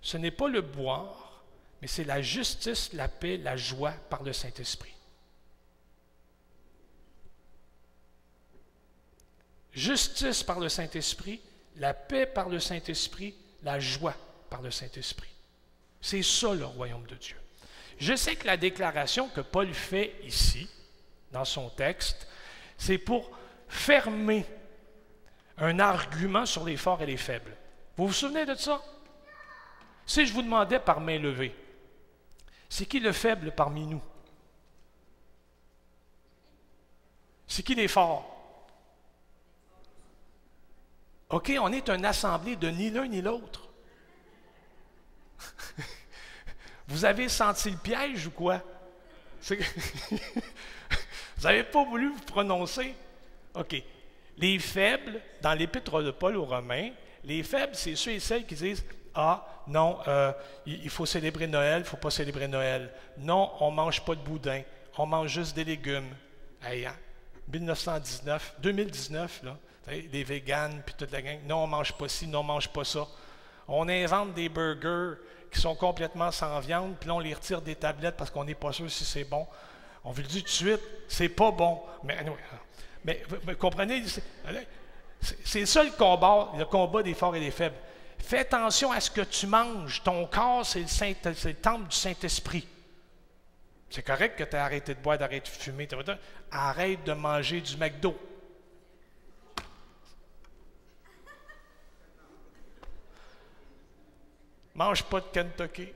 ce 0.00 0.16
n'est 0.16 0.30
pas 0.30 0.48
le 0.48 0.60
boire, 0.60 1.42
mais 1.80 1.88
c'est 1.88 2.04
la 2.04 2.22
justice, 2.22 2.92
la 2.92 3.08
paix, 3.08 3.36
la 3.36 3.56
joie 3.56 3.92
par 4.10 4.22
le 4.22 4.32
Saint-Esprit. 4.32 4.94
Justice 9.72 10.42
par 10.42 10.60
le 10.60 10.68
Saint-Esprit, 10.68 11.40
la 11.76 11.94
paix 11.94 12.26
par 12.26 12.48
le 12.48 12.60
Saint-Esprit, 12.60 13.34
la 13.62 13.80
joie 13.80 14.14
par 14.50 14.62
le 14.62 14.70
Saint-Esprit. 14.70 15.30
C'est 16.00 16.22
ça 16.22 16.54
le 16.54 16.64
royaume 16.64 17.06
de 17.06 17.14
Dieu. 17.14 17.36
Je 17.98 18.14
sais 18.14 18.36
que 18.36 18.46
la 18.46 18.56
déclaration 18.56 19.28
que 19.28 19.40
Paul 19.40 19.72
fait 19.72 20.16
ici, 20.24 20.68
dans 21.30 21.44
son 21.44 21.70
texte, 21.70 22.26
c'est 22.76 22.98
pour 22.98 23.30
fermer 23.68 24.44
un 25.58 25.78
argument 25.78 26.44
sur 26.44 26.64
les 26.64 26.76
forts 26.76 27.00
et 27.02 27.06
les 27.06 27.16
faibles. 27.16 27.56
Vous 27.96 28.08
vous 28.08 28.12
souvenez 28.12 28.44
de 28.44 28.54
ça? 28.54 28.82
Si 30.04 30.26
je 30.26 30.32
vous 30.32 30.42
demandais 30.42 30.80
par 30.80 31.00
main 31.00 31.18
levée, 31.18 31.54
c'est 32.68 32.86
qui 32.86 32.98
le 32.98 33.12
faible 33.12 33.52
parmi 33.52 33.86
nous? 33.86 34.02
C'est 37.46 37.62
qui 37.62 37.74
les 37.74 37.88
forts? 37.88 38.31
OK, 41.32 41.52
on 41.58 41.72
est 41.72 41.88
une 41.88 42.04
assemblée 42.04 42.56
de 42.56 42.68
ni 42.68 42.90
l'un 42.90 43.08
ni 43.08 43.22
l'autre. 43.22 43.62
Vous 46.88 47.06
avez 47.06 47.28
senti 47.30 47.70
le 47.70 47.78
piège 47.78 48.26
ou 48.26 48.30
quoi? 48.30 48.60
vous 49.50 49.56
n'avez 51.42 51.64
pas 51.64 51.84
voulu 51.84 52.10
vous 52.10 52.20
prononcer? 52.20 52.94
OK. 53.54 53.82
Les 54.36 54.58
faibles, 54.58 55.20
dans 55.40 55.54
l'épître 55.54 56.02
de 56.02 56.10
Paul 56.10 56.36
aux 56.36 56.44
Romains, 56.44 56.90
les 57.24 57.42
faibles, 57.42 57.74
c'est 57.74 57.96
ceux 57.96 58.12
et 58.12 58.20
celles 58.20 58.46
qui 58.46 58.54
disent 58.54 58.84
Ah, 59.14 59.46
non, 59.66 59.98
euh, 60.06 60.32
il 60.66 60.90
faut 60.90 61.06
célébrer 61.06 61.46
Noël, 61.46 61.78
il 61.78 61.84
ne 61.84 61.88
faut 61.88 61.96
pas 61.96 62.10
célébrer 62.10 62.46
Noël. 62.46 62.92
Non, 63.18 63.52
on 63.60 63.70
ne 63.70 63.76
mange 63.76 64.04
pas 64.04 64.14
de 64.14 64.20
boudin, 64.20 64.62
on 64.98 65.06
mange 65.06 65.30
juste 65.30 65.56
des 65.56 65.64
légumes. 65.64 66.14
Hey, 66.62 66.88
1919, 67.48 68.54
hein? 68.54 68.60
2019, 68.62 69.42
là, 69.44 69.56
des 69.86 70.24
véganes, 70.24 70.82
puis 70.84 70.94
toute 70.96 71.10
la 71.10 71.22
gang. 71.22 71.38
Non, 71.46 71.64
on 71.64 71.66
mange 71.66 71.92
pas 71.92 72.08
ci, 72.08 72.26
non, 72.26 72.40
on 72.40 72.44
mange 72.44 72.68
pas 72.68 72.84
ça. 72.84 73.06
On 73.68 73.88
invente 73.88 74.34
des 74.34 74.48
burgers 74.48 75.20
qui 75.50 75.60
sont 75.60 75.74
complètement 75.74 76.30
sans 76.30 76.60
viande, 76.60 76.96
puis 76.98 77.08
là, 77.08 77.14
on 77.14 77.18
les 77.20 77.34
retire 77.34 77.60
des 77.60 77.74
tablettes 77.74 78.16
parce 78.16 78.30
qu'on 78.30 78.44
n'est 78.44 78.54
pas 78.54 78.72
sûr 78.72 78.90
si 78.90 79.04
c'est 79.04 79.24
bon. 79.24 79.46
On 80.04 80.10
vous 80.10 80.22
le 80.22 80.26
dit 80.26 80.40
tout 80.40 80.48
de 80.48 80.50
suite, 80.50 80.80
c'est 81.08 81.28
pas 81.28 81.50
bon. 81.50 81.80
Mais, 82.04 82.24
mais 83.04 83.22
vous 83.28 83.56
comprenez, 83.56 84.02
c'est 85.44 85.66
ça 85.66 85.84
le 85.84 85.90
combat, 85.90 86.52
le 86.56 86.64
combat 86.64 87.02
des 87.02 87.14
forts 87.14 87.36
et 87.36 87.40
des 87.40 87.50
faibles. 87.50 87.76
Fais 88.18 88.38
attention 88.38 88.92
à 88.92 89.00
ce 89.00 89.10
que 89.10 89.20
tu 89.20 89.46
manges. 89.46 90.02
Ton 90.02 90.26
corps, 90.26 90.64
c'est 90.64 90.80
le, 90.80 91.48
le 91.48 91.54
temple 91.54 91.88
du 91.88 91.96
Saint-Esprit. 91.96 92.66
C'est 93.90 94.02
correct 94.02 94.38
que 94.38 94.44
tu 94.44 94.56
aies 94.56 94.60
arrêté 94.60 94.94
de 94.94 95.00
boire, 95.00 95.18
d'arrêter 95.18 95.50
de 95.50 95.56
fumer. 95.56 95.88
Arrête 96.50 97.04
de 97.04 97.12
manger 97.12 97.60
du 97.60 97.76
McDo. 97.76 98.16
Mange 104.74 105.02
pas 105.04 105.20
de 105.20 105.26
Kentucky. 105.26 105.88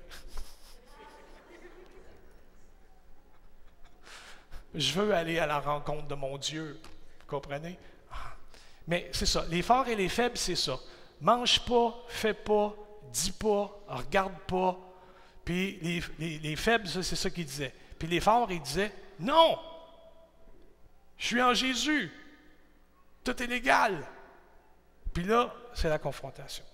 Je 4.75 4.93
veux 4.93 5.15
aller 5.15 5.39
à 5.39 5.47
la 5.47 5.59
rencontre 5.59 6.07
de 6.07 6.15
mon 6.15 6.37
Dieu. 6.37 6.79
Vous 7.21 7.27
comprenez? 7.27 7.79
Ah. 8.13 8.35
Mais 8.87 9.09
c'est 9.13 9.27
ça. 9.27 9.45
Les 9.49 9.63
forts 9.63 9.89
et 9.89 9.97
les 9.97 10.11
faibles, 10.11 10.37
c'est 10.37 10.57
ça. 10.57 10.79
Mange 11.21 11.65
pas, 11.65 11.95
fais 12.09 12.35
pas, 12.35 12.75
dis 13.11 13.33
pas, 13.33 13.75
regarde 13.89 14.39
pas. 14.47 14.79
Puis 15.45 15.79
les, 16.19 16.39
les 16.39 16.57
faibles, 16.57 16.87
c'est 16.89 17.03
ça 17.03 17.31
qu'ils 17.31 17.47
disaient. 17.47 17.73
Puis 17.99 18.07
les 18.07 18.21
forts, 18.21 18.51
ils 18.53 18.61
disaient 18.61 18.93
Non! 19.19 19.59
Je 21.17 21.27
suis 21.27 21.43
en 21.43 21.55
Jésus. 21.55 22.13
Tout 23.25 23.43
est 23.43 23.47
légal. 23.47 24.07
Puis 25.15 25.25
là, 25.25 25.55
c'est 25.75 25.89
la 25.89 25.99
confrontation. 25.99 26.65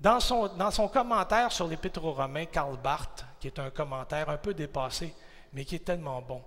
Dans 0.00 0.20
son, 0.20 0.88
commentaire 0.88 1.50
sur 1.50 1.66
l'Épître 1.66 2.04
aux 2.04 2.12
Romains, 2.12 2.46
Karl 2.46 2.76
Barth, 2.76 3.24
qui 3.40 3.48
est 3.48 3.58
un 3.58 3.70
commentaire 3.70 4.28
un 4.28 4.36
peu 4.36 4.54
dépassé, 4.54 5.12
mais 5.52 5.64
qui 5.64 5.74
est 5.74 5.84
tellement 5.84 6.22
bon, 6.22 6.42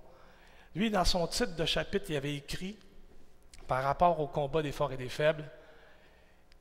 lui, 0.74 0.90
dans 0.90 1.04
son 1.04 1.26
titre 1.26 1.54
de 1.54 1.66
chapitre, 1.66 2.06
il 2.08 2.16
avait 2.16 2.34
écrit, 2.34 2.78
par 3.68 3.84
rapport 3.84 4.20
au 4.20 4.26
combat 4.26 4.62
des 4.62 4.72
forts 4.72 4.92
et 4.92 4.96
des 4.96 5.08
faibles, 5.08 5.50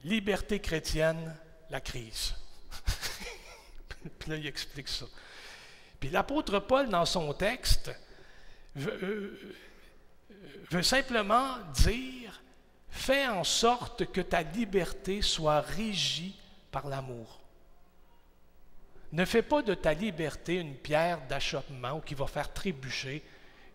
Liberté 0.04 0.60
chrétienne, 0.60 1.36
la 1.70 1.80
crise. 1.80 2.34
Puis 4.20 4.32
là, 4.32 4.36
il 4.36 4.48
explique 4.48 4.88
ça. 4.88 5.06
Puis 6.00 6.10
l'apôtre 6.10 6.58
Paul, 6.58 6.90
dans 6.90 7.06
son 7.06 7.32
texte, 7.34 7.92
veut, 8.76 9.00
euh, 9.04 9.56
veut 10.72 10.82
simplement 10.82 11.60
dire, 11.76 12.42
fais 12.90 13.28
en 13.28 13.44
sorte 13.44 14.12
que 14.12 14.22
ta 14.22 14.42
liberté 14.42 15.22
soit 15.22 15.62
régie 15.62 16.41
par 16.72 16.88
l'amour. 16.88 17.42
Ne 19.12 19.26
fais 19.26 19.42
pas 19.42 19.62
de 19.62 19.74
ta 19.74 19.94
liberté 19.94 20.56
une 20.56 20.76
pierre 20.76 21.26
d'achoppement 21.28 22.00
qui 22.00 22.16
va 22.16 22.28
faire 22.28 22.54
trébucher 22.54 23.24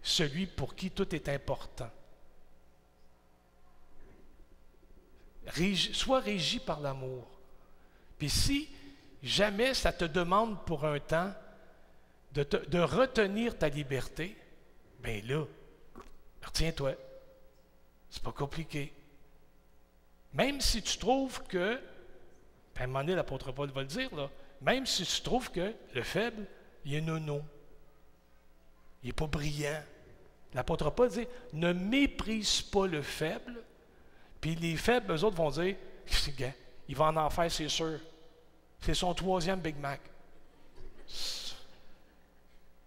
celui 0.02 0.46
pour 0.46 0.74
qui 0.74 0.90
tout 0.90 1.14
est 1.14 1.28
important. 1.28 1.90
sois 5.92 6.20
régi 6.20 6.58
par 6.58 6.80
l'amour. 6.80 7.26
Puis 8.18 8.30
si 8.30 8.68
jamais 9.22 9.74
ça 9.74 9.92
te 9.92 10.04
demande 10.04 10.64
pour 10.64 10.84
un 10.84 10.98
temps 10.98 11.32
de, 12.32 12.78
retenir 12.80 13.56
ta 13.56 13.68
liberté, 13.68 14.36
bien 15.00 15.20
là, 15.24 15.44
retiens-toi. 16.42 16.94
C'est 18.10 18.22
pas 18.22 18.32
compliqué. 18.32 18.92
Même 20.32 20.60
si 20.60 20.82
tu 20.82 20.98
trouves 20.98 21.42
que 21.44 21.80
à 22.78 22.85
un 22.85 22.87
moment 22.87 23.00
donné, 23.00 23.14
l'apôtre 23.14 23.52
Paul 23.52 23.71
va 23.71 23.83
le 23.83 23.87
dire, 23.87 24.14
là, 24.14 24.28
même 24.61 24.87
si 24.87 25.04
tu 25.04 25.23
trouves 25.23 25.50
que 25.50 25.75
le 25.95 26.02
faible, 26.02 26.47
il 26.85 26.95
est 26.95 27.00
nono, 27.00 27.42
il 29.02 29.09
n'est 29.09 29.12
pas 29.12 29.26
brillant. 29.26 29.83
L'apôtre 30.54 30.90
Paul 30.90 31.09
dit 31.11 31.26
Ne 31.52 31.73
méprise 31.73 32.62
pas 32.62 32.87
le 32.87 33.02
faible, 33.02 33.62
Puis 34.40 34.54
les 34.54 34.76
faibles, 34.76 35.12
eux 35.12 35.25
autres, 35.25 35.37
vont 35.37 35.50
dire 35.50 35.76
il 36.88 36.97
va 36.97 37.06
en 37.06 37.16
en 37.16 37.30
faire, 37.30 37.50
c'est 37.50 37.68
sûr. 37.68 37.99
C'est 38.80 38.95
son 38.95 39.12
troisième 39.14 39.61
Big 39.61 39.76
Mac. 39.76 40.00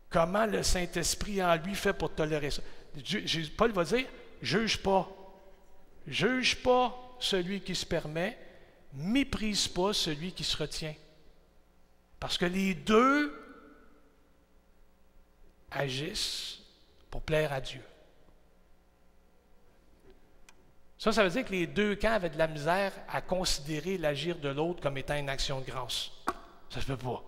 Comment 0.10 0.46
le 0.46 0.64
Saint-Esprit 0.64 1.44
en 1.44 1.56
lui 1.56 1.76
fait 1.76 1.94
pour 1.94 2.14
tolérer 2.14 2.52
ça? 2.52 2.62
Paul 3.58 3.72
va 3.72 3.84
dire 3.84 4.06
juge 4.42 4.82
pas. 4.82 5.08
Juge 6.08 6.56
pas 6.64 6.98
celui 7.20 7.62
qui 7.62 7.76
se 7.76 7.86
permet, 7.86 8.38
méprise 8.94 9.68
pas 9.68 9.94
celui 9.94 10.32
qui 10.32 10.44
se 10.44 10.58
retient. 10.58 10.96
Parce 12.20 12.38
que 12.38 12.46
les 12.46 12.74
deux 12.74 13.34
agissent 15.72 16.60
pour 17.10 17.22
plaire 17.22 17.54
à 17.54 17.62
Dieu. 17.62 17.82
Ça, 20.98 21.14
ça 21.14 21.24
veut 21.24 21.30
dire 21.30 21.46
que 21.46 21.52
les 21.52 21.66
deux 21.66 21.96
camps 21.96 22.12
avaient 22.12 22.30
de 22.30 22.38
la 22.38 22.48
misère 22.48 22.92
à 23.08 23.22
considérer 23.22 23.98
l'agir 23.98 24.38
de 24.38 24.50
l'autre 24.50 24.82
comme 24.82 24.98
étant 24.98 25.16
une 25.16 25.30
action 25.30 25.62
de 25.62 25.66
grâce. 25.66 26.12
Ça 26.70 26.82
se 26.82 26.86
peut 26.86 26.98
pas. 26.98 27.24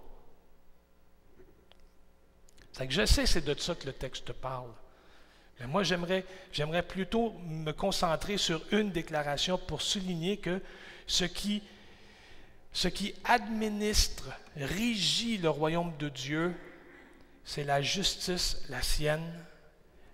C'est 2.73 2.87
que 2.87 2.93
je 2.93 3.05
sais, 3.05 3.25
c'est 3.25 3.45
de 3.45 3.57
ça 3.59 3.75
que 3.75 3.85
le 3.85 3.93
texte 3.93 4.33
parle. 4.33 4.71
Mais 5.59 5.67
moi, 5.67 5.83
j'aimerais, 5.83 6.25
j'aimerais 6.51 6.83
plutôt 6.83 7.33
me 7.45 7.71
concentrer 7.71 8.37
sur 8.37 8.61
une 8.71 8.91
déclaration 8.91 9.57
pour 9.57 9.81
souligner 9.81 10.37
que 10.37 10.61
ce 11.11 11.25
qui, 12.87 13.13
administre, 13.25 14.29
régit 14.55 15.37
le 15.37 15.49
royaume 15.49 15.95
de 15.97 16.09
Dieu, 16.09 16.55
c'est 17.43 17.63
la 17.63 17.81
justice, 17.81 18.63
la 18.69 18.81
sienne, 18.81 19.45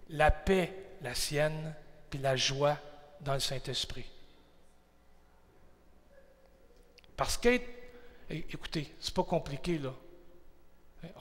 la 0.10 0.32
paix, 0.32 0.74
la 1.02 1.14
sienne, 1.14 1.76
puis 2.10 2.20
la 2.20 2.36
joie 2.36 2.78
dans 3.22 3.34
le 3.34 3.40
Saint-Esprit. 3.40 4.06
Parce 7.16 7.38
qu'être, 7.38 7.68
écoutez, 8.30 8.94
c'est 9.00 9.14
pas 9.14 9.24
compliqué 9.24 9.78
là. 9.78 9.94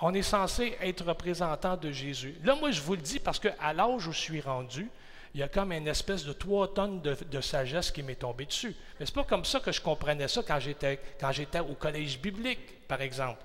On 0.00 0.14
est 0.14 0.22
censé 0.22 0.76
être 0.80 1.04
représentant 1.04 1.76
de 1.76 1.90
Jésus. 1.92 2.36
Là, 2.42 2.54
moi, 2.54 2.70
je 2.70 2.80
vous 2.80 2.94
le 2.94 3.02
dis 3.02 3.18
parce 3.18 3.38
qu'à 3.38 3.72
l'âge 3.72 4.06
où 4.06 4.12
je 4.12 4.18
suis 4.18 4.40
rendu, 4.40 4.90
il 5.36 5.40
y 5.40 5.42
a 5.42 5.48
comme 5.48 5.70
une 5.70 5.86
espèce 5.86 6.24
de 6.24 6.32
trois 6.32 6.72
tonnes 6.72 7.02
de, 7.02 7.40
sagesse 7.42 7.90
qui 7.90 8.02
m'est 8.02 8.14
tombée 8.14 8.46
dessus. 8.46 8.74
Mais 8.98 9.04
ce 9.04 9.10
n'est 9.10 9.16
pas 9.16 9.24
comme 9.24 9.44
ça 9.44 9.60
que 9.60 9.70
je 9.70 9.82
comprenais 9.82 10.28
ça 10.28 10.42
quand 10.42 10.58
j'étais, 10.58 10.98
quand 11.20 11.30
j'étais 11.30 11.60
au 11.60 11.74
collège 11.74 12.18
biblique, 12.18 12.88
par 12.88 13.02
exemple. 13.02 13.42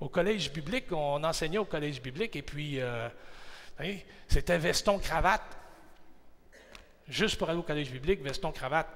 Au 0.00 0.10
collège 0.10 0.52
biblique, 0.52 0.92
on 0.92 1.24
enseignait 1.24 1.56
au 1.56 1.64
collège 1.64 2.02
biblique 2.02 2.36
et 2.36 2.42
puis 2.42 2.78
euh, 2.78 3.08
c'était 4.28 4.58
veston-cravate. 4.58 5.56
Juste 7.08 7.38
pour 7.38 7.48
aller 7.48 7.58
au 7.58 7.62
collège 7.62 7.90
biblique, 7.90 8.20
veston-cravate. 8.20 8.88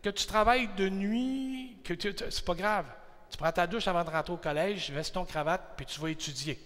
Que 0.00 0.10
tu 0.10 0.26
travailles 0.26 0.68
de 0.76 0.88
nuit, 0.88 1.78
que 1.82 1.94
c'est 1.98 2.44
pas 2.44 2.54
grave. 2.54 2.86
Tu 3.28 3.36
prends 3.36 3.50
ta 3.50 3.66
douche 3.66 3.88
avant 3.88 4.04
de 4.04 4.10
rentrer 4.10 4.32
au 4.32 4.36
collège, 4.36 4.92
veston, 4.92 5.24
cravate, 5.24 5.72
puis 5.76 5.86
tu 5.86 5.98
vas 5.98 6.10
étudier. 6.10 6.56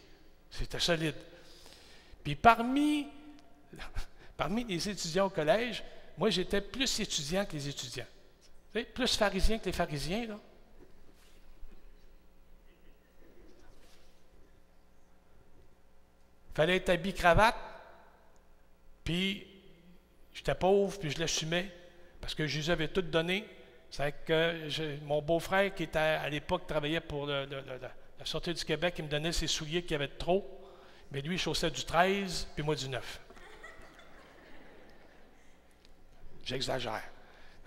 C'était 0.50 0.81
solide. 0.81 1.16
Puis 2.23 2.35
parmi, 2.35 3.09
parmi 4.36 4.64
les 4.64 4.88
étudiants 4.88 5.26
au 5.26 5.30
collège, 5.30 5.82
moi 6.18 6.30
j'étais 6.30 6.60
plus 6.60 7.00
étudiant 7.00 7.44
que 7.44 7.52
les 7.52 7.68
étudiants. 7.68 8.06
Plus 8.94 9.16
pharisien 9.16 9.58
que 9.58 9.66
les 9.66 9.72
pharisiens, 9.72 10.26
là. 10.26 10.38
fallait 16.54 16.76
être 16.76 16.90
habillé 16.90 17.14
cravate, 17.14 17.56
puis 19.04 19.46
j'étais 20.34 20.54
pauvre, 20.54 20.98
puis 20.98 21.10
je 21.10 21.18
l'assumais, 21.18 21.70
parce 22.20 22.34
que 22.34 22.46
Jésus 22.46 22.70
avait 22.70 22.88
tout 22.88 23.02
donné. 23.02 23.46
C'est 23.90 24.24
que 24.24 25.00
mon 25.04 25.20
beau-frère, 25.20 25.74
qui 25.74 25.82
était 25.82 25.98
à 25.98 26.28
l'époque 26.28 26.66
travaillait 26.66 27.00
pour 27.00 27.26
la 27.26 27.46
Sortie 28.24 28.54
du 28.54 28.64
Québec, 28.64 28.94
il 28.98 29.04
me 29.04 29.11
donnait 29.11 29.32
ses 29.32 29.46
souliers 29.46 29.82
qui 29.82 29.94
avaient 29.94 30.08
trop, 30.08 30.61
mais 31.11 31.20
lui, 31.20 31.35
il 31.35 31.38
chaussait 31.38 31.70
du 31.70 31.85
13, 31.85 32.48
puis 32.54 32.64
moi 32.64 32.74
du 32.74 32.88
9. 32.88 33.20
J'exagère. 36.44 37.02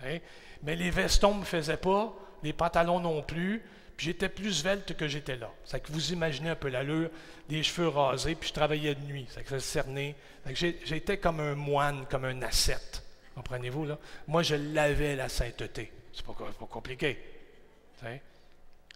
Hein? 0.04 0.18
Mais 0.62 0.76
les 0.76 0.90
vestons 0.90 1.34
ne 1.34 1.40
me 1.40 1.44
faisaient 1.44 1.76
pas, 1.76 2.14
les 2.42 2.52
pantalons 2.52 3.00
non 3.00 3.22
plus, 3.22 3.62
puis 3.96 4.06
j'étais 4.06 4.28
plus 4.28 4.52
svelte 4.52 4.94
que 4.94 5.08
j'étais 5.08 5.36
là. 5.36 5.50
Que 5.70 5.92
vous 5.92 6.12
imaginez 6.12 6.50
un 6.50 6.56
peu 6.56 6.68
l'allure, 6.68 7.10
des 7.48 7.62
cheveux 7.62 7.88
rasés, 7.88 8.34
puis 8.34 8.48
je 8.48 8.54
travaillais 8.54 8.94
de 8.94 9.00
nuit. 9.00 9.26
C'est 9.30 9.42
que 9.42 9.48
ça 9.48 9.60
cernait. 9.60 10.14
J'étais 10.54 11.18
comme 11.18 11.40
un 11.40 11.54
moine, 11.54 12.06
comme 12.10 12.26
un 12.26 12.42
ascète. 12.42 13.02
Comprenez-vous, 13.34 13.86
là? 13.86 13.98
Moi, 14.26 14.42
je 14.42 14.54
l'avais, 14.54 15.16
la 15.16 15.28
sainteté. 15.28 15.92
C'est 16.12 16.24
pas, 16.24 16.32
pas 16.32 16.66
compliqué. 16.66 17.18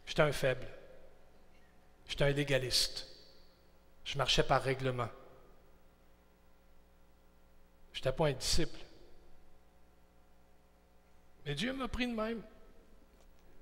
J'étais 0.07 0.23
un 0.23 0.33
faible. 0.33 0.67
J'étais 2.09 2.25
un 2.25 2.31
légaliste. 2.31 3.07
Je 4.05 4.19
marchais 4.19 4.43
par 4.43 4.63
règlement. 4.63 5.09
Je 7.93 7.99
n'étais 7.99 8.13
pas 8.13 8.27
un 8.29 8.33
disciple. 8.33 8.79
Mais 11.51 11.57
Dieu 11.57 11.73
m'a 11.73 11.89
pris 11.89 12.07
de 12.07 12.15
même. 12.15 12.41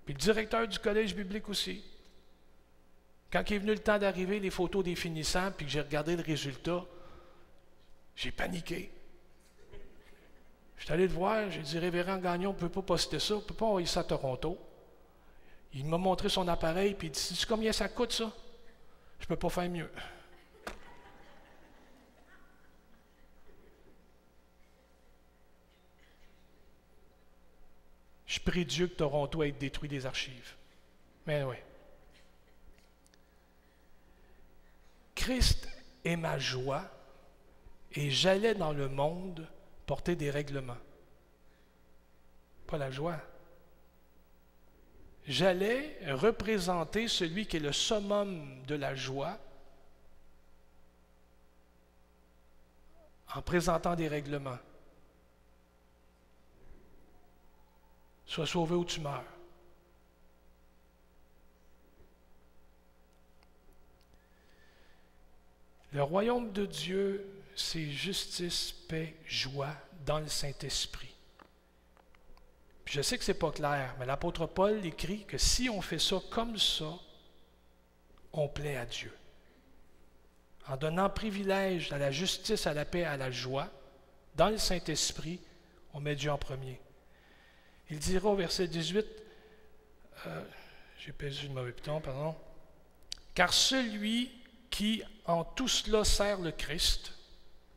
Puis 0.04 0.12
le 0.12 0.20
directeur 0.20 0.68
du 0.68 0.78
collège 0.78 1.14
biblique 1.14 1.48
aussi. 1.48 1.82
Quand 3.32 3.42
il 3.48 3.54
est 3.54 3.58
venu 3.60 3.72
le 3.72 3.78
temps 3.78 3.98
d'arriver, 3.98 4.40
les 4.40 4.50
photos 4.50 4.84
des 4.84 4.94
finissants, 4.94 5.50
puis 5.56 5.64
que 5.64 5.72
j'ai 5.72 5.80
regardé 5.80 6.14
le 6.14 6.22
résultat, 6.22 6.84
j'ai 8.14 8.30
paniqué. 8.30 8.92
Je 10.76 10.84
suis 10.84 10.92
allé 10.92 11.06
le 11.06 11.14
voir, 11.14 11.50
j'ai 11.50 11.62
dit 11.62 11.78
Révérend 11.78 12.18
Gagnon, 12.18 12.50
on 12.50 12.52
ne 12.52 12.58
peut 12.58 12.68
pas 12.68 12.82
poster 12.82 13.18
ça, 13.18 13.36
on 13.36 13.38
ne 13.38 13.42
peut 13.42 13.54
pas 13.54 13.64
envoyer 13.64 13.86
ça 13.86 14.00
à 14.00 14.04
Toronto. 14.04 14.58
Il 15.72 15.86
m'a 15.86 15.96
montré 15.96 16.28
son 16.28 16.46
appareil, 16.46 16.92
puis 16.92 17.08
il 17.08 17.12
dit 17.12 17.18
Sais-tu 17.18 17.46
combien 17.46 17.72
ça 17.72 17.88
coûte 17.88 18.12
ça? 18.12 18.30
Je 19.18 19.24
ne 19.24 19.28
peux 19.28 19.36
pas 19.36 19.48
faire 19.48 19.70
mieux. 19.70 19.90
Je 28.28 28.38
prie 28.40 28.66
Dieu 28.66 28.86
que 28.86 28.94
Toronto 28.94 29.42
ait 29.42 29.52
détruit 29.52 29.88
des 29.88 30.04
archives. 30.04 30.54
Mais 31.26 31.42
oui. 31.42 31.56
Christ 35.14 35.66
est 36.04 36.16
ma 36.16 36.38
joie 36.38 36.84
et 37.92 38.10
j'allais 38.10 38.54
dans 38.54 38.72
le 38.72 38.88
monde 38.88 39.48
porter 39.86 40.14
des 40.14 40.30
règlements. 40.30 40.76
Pas 42.66 42.76
la 42.76 42.90
joie. 42.90 43.18
J'allais 45.26 45.98
représenter 46.12 47.08
celui 47.08 47.46
qui 47.46 47.56
est 47.56 47.60
le 47.60 47.72
summum 47.72 48.62
de 48.66 48.74
la 48.74 48.94
joie 48.94 49.38
en 53.34 53.40
présentant 53.40 53.96
des 53.96 54.08
règlements. 54.08 54.58
Sois 58.28 58.46
sauvé 58.46 58.76
ou 58.76 58.84
tu 58.84 59.00
meurs. 59.00 59.24
Le 65.92 66.02
royaume 66.02 66.52
de 66.52 66.66
Dieu 66.66 67.38
c'est 67.58 67.90
justice, 67.90 68.72
paix, 68.88 69.16
joie 69.26 69.74
dans 70.06 70.20
le 70.20 70.28
Saint-Esprit. 70.28 71.12
Je 72.84 73.02
sais 73.02 73.18
que 73.18 73.24
ce 73.24 73.32
n'est 73.32 73.38
pas 73.38 73.50
clair, 73.50 73.94
mais 73.98 74.06
l'apôtre 74.06 74.46
Paul 74.46 74.84
écrit 74.86 75.24
que 75.24 75.36
si 75.36 75.68
on 75.68 75.82
fait 75.82 75.98
ça 75.98 76.16
comme 76.30 76.56
ça, 76.56 76.94
on 78.32 78.48
plaît 78.48 78.76
à 78.76 78.86
Dieu. 78.86 79.12
En 80.68 80.76
donnant 80.76 81.10
privilège 81.10 81.92
à 81.92 81.98
la 81.98 82.12
justice, 82.12 82.66
à 82.66 82.74
la 82.74 82.84
paix, 82.84 83.04
à 83.04 83.16
la 83.16 83.30
joie, 83.30 83.68
dans 84.36 84.50
le 84.50 84.58
Saint-Esprit, 84.58 85.40
on 85.92 86.00
met 86.00 86.14
Dieu 86.14 86.30
en 86.30 86.38
premier. 86.38 86.80
Il 87.90 87.98
dira 87.98 88.28
au 88.28 88.36
verset 88.36 88.68
18, 88.68 89.06
euh, 90.26 90.44
j'ai 90.98 91.12
perdu 91.12 91.48
le 91.48 91.54
mauvais 91.54 91.72
piton, 91.72 92.00
pardon, 92.00 92.34
car 93.34 93.52
celui 93.52 94.30
qui 94.68 95.02
en 95.24 95.44
tout 95.44 95.68
cela 95.68 96.04
sert 96.04 96.38
le 96.38 96.52
Christ, 96.52 97.12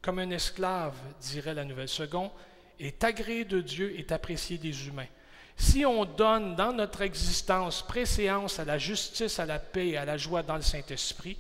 comme 0.02 0.20
un 0.20 0.32
esclave, 0.32 0.96
dirait 1.22 1.54
la 1.54 1.64
Nouvelle 1.64 1.88
Seconde, 1.88 2.32
est 2.80 3.04
agréé 3.04 3.46
de 3.46 3.62
Dieu, 3.62 3.98
est 3.98 4.12
apprécié 4.12 4.58
des 4.58 4.88
humains. 4.88 5.08
Si 5.56 5.86
on 5.86 6.06
donne 6.06 6.56
dans 6.56 6.74
notre 6.74 7.02
existence 7.02 7.86
préséance 7.86 8.60
à 8.60 8.66
la 8.66 8.78
justice, 8.78 9.40
à 9.40 9.46
la 9.46 9.60
paix 9.60 9.90
et 9.90 9.98
à 9.98 10.06
la 10.06 10.18
joie 10.18 10.44
dans 10.44 10.56
le 10.56 10.62
Saint-Esprit, 10.62 11.38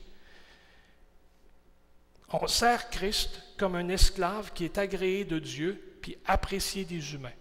on 2.29 2.47
sert 2.47 2.89
Christ 2.89 3.41
comme 3.57 3.75
un 3.75 3.89
esclave 3.89 4.53
qui 4.53 4.63
est 4.63 4.77
agréé 4.77 5.25
de 5.25 5.39
Dieu 5.39 5.97
puis 6.01 6.17
apprécié 6.25 6.85
des 6.85 7.13
humains. 7.13 7.31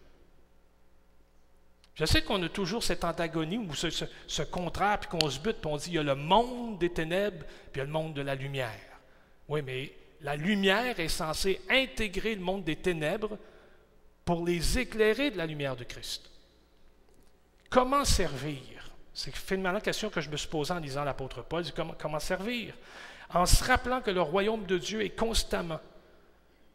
Je 2.01 2.07
sais 2.07 2.23
qu'on 2.23 2.43
a 2.43 2.49
toujours 2.49 2.83
cette 2.83 3.05
antagonie 3.05 3.59
ou 3.59 3.75
ce, 3.75 4.43
contraire, 4.45 5.01
puis 5.01 5.11
qu'on 5.11 5.29
se 5.29 5.39
bute, 5.39 5.59
puis 5.61 5.71
on 5.71 5.77
dit 5.77 5.91
il 5.91 5.95
y 5.97 5.99
a 5.99 6.03
le 6.03 6.15
monde 6.15 6.79
des 6.79 6.89
ténèbres, 6.89 7.45
puis 7.71 7.75
il 7.75 7.79
y 7.79 7.81
a 7.83 7.85
le 7.85 7.91
monde 7.91 8.15
de 8.15 8.23
la 8.23 8.35
lumière. 8.35 8.71
Oui, 9.47 9.61
mais 9.61 9.93
la 10.23 10.35
lumière 10.35 10.99
est 10.99 11.09
censée 11.09 11.61
intégrer 11.69 12.37
le 12.37 12.41
monde 12.41 12.65
des 12.65 12.77
ténèbres 12.77 13.37
pour 14.25 14.47
les 14.47 14.79
éclairer 14.79 15.31
de 15.31 15.37
la 15.37 15.45
lumière 15.45 15.77
de 15.77 15.85
Christ. 15.85 16.31
Comment 17.69 18.07
servir? 18.07 18.91
C'est 19.13 19.37
finalement 19.37 19.73
la 19.73 19.83
question 19.83 20.09
que 20.09 20.23
je 20.23 20.31
me 20.31 20.39
suis 20.39 20.49
posée 20.49 20.73
en 20.73 20.79
lisant 20.79 21.05
l'apôtre 21.05 21.43
Paul. 21.43 21.65
Comment 21.99 22.19
servir? 22.19 22.73
En 23.35 23.45
se 23.45 23.63
rappelant 23.63 24.01
que 24.01 24.11
le 24.11 24.23
royaume 24.23 24.65
de 24.65 24.79
Dieu 24.79 25.03
est 25.03 25.11
constamment, 25.11 25.81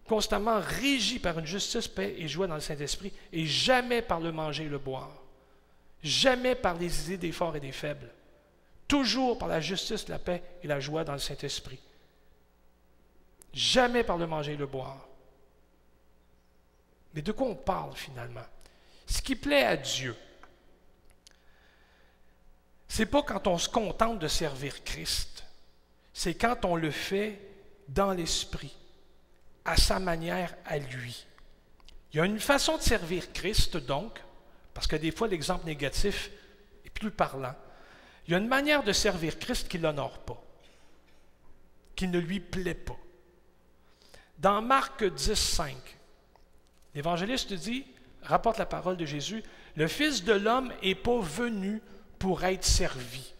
constamment 0.07 0.59
régi 0.59 1.19
par 1.19 1.39
une 1.39 1.45
justice, 1.45 1.87
paix 1.87 2.15
et 2.17 2.27
joie 2.27 2.47
dans 2.47 2.55
le 2.55 2.61
Saint-Esprit, 2.61 3.11
et 3.31 3.45
jamais 3.45 4.01
par 4.01 4.19
le 4.19 4.31
manger 4.31 4.65
et 4.65 4.69
le 4.69 4.77
boire. 4.77 5.11
Jamais 6.03 6.53
par 6.55 6.75
les 6.75 7.05
idées 7.05 7.17
des 7.17 7.31
forts 7.31 7.55
et 7.55 7.59
des 7.59 7.71
faibles. 7.71 8.11
Toujours 8.87 9.37
par 9.37 9.47
la 9.47 9.59
justice, 9.61 10.07
la 10.07 10.19
paix 10.19 10.43
et 10.61 10.67
la 10.67 10.79
joie 10.79 11.03
dans 11.03 11.13
le 11.13 11.19
Saint-Esprit. 11.19 11.79
Jamais 13.51 14.03
par 14.03 14.17
le 14.17 14.27
manger 14.27 14.53
et 14.53 14.57
le 14.57 14.67
boire. 14.67 15.07
Mais 17.13 17.21
de 17.21 17.31
quoi 17.31 17.47
on 17.47 17.55
parle 17.55 17.95
finalement? 17.95 18.45
Ce 19.07 19.21
qui 19.21 19.35
plaît 19.35 19.63
à 19.63 19.77
Dieu, 19.77 20.15
c'est 22.87 23.05
pas 23.05 23.23
quand 23.23 23.47
on 23.47 23.57
se 23.57 23.69
contente 23.69 24.19
de 24.19 24.27
servir 24.27 24.83
Christ, 24.83 25.45
c'est 26.13 26.35
quand 26.35 26.65
on 26.65 26.75
le 26.75 26.91
fait 26.91 27.39
dans 27.87 28.11
l'esprit, 28.11 28.75
à 29.65 29.75
sa 29.75 29.99
manière 29.99 30.55
à 30.65 30.77
lui. 30.77 31.25
Il 32.13 32.17
y 32.17 32.19
a 32.21 32.25
une 32.25 32.39
façon 32.39 32.77
de 32.77 32.81
servir 32.81 33.33
Christ, 33.33 33.77
donc, 33.77 34.21
parce 34.73 34.87
que 34.87 34.95
des 34.95 35.11
fois 35.11 35.27
l'exemple 35.27 35.65
négatif 35.65 36.31
est 36.85 36.89
plus 36.89 37.11
parlant. 37.11 37.55
Il 38.27 38.31
y 38.31 38.35
a 38.35 38.37
une 38.37 38.47
manière 38.47 38.83
de 38.83 38.93
servir 38.93 39.37
Christ 39.37 39.67
qui 39.67 39.77
ne 39.77 39.83
l'honore 39.83 40.19
pas, 40.19 40.41
qui 41.95 42.07
ne 42.07 42.19
lui 42.19 42.39
plaît 42.39 42.73
pas. 42.73 42.97
Dans 44.37 44.61
Marc 44.61 45.03
10, 45.03 45.35
5, 45.35 45.75
l'évangéliste 46.93 47.53
dit, 47.53 47.85
rapporte 48.21 48.57
la 48.57 48.65
parole 48.65 48.97
de 48.97 49.05
Jésus, 49.05 49.43
le 49.75 49.87
Fils 49.87 50.23
de 50.23 50.33
l'homme 50.33 50.73
n'est 50.83 50.95
pas 50.95 51.19
venu 51.19 51.81
pour 52.19 52.43
être 52.43 52.65
servi. 52.65 53.33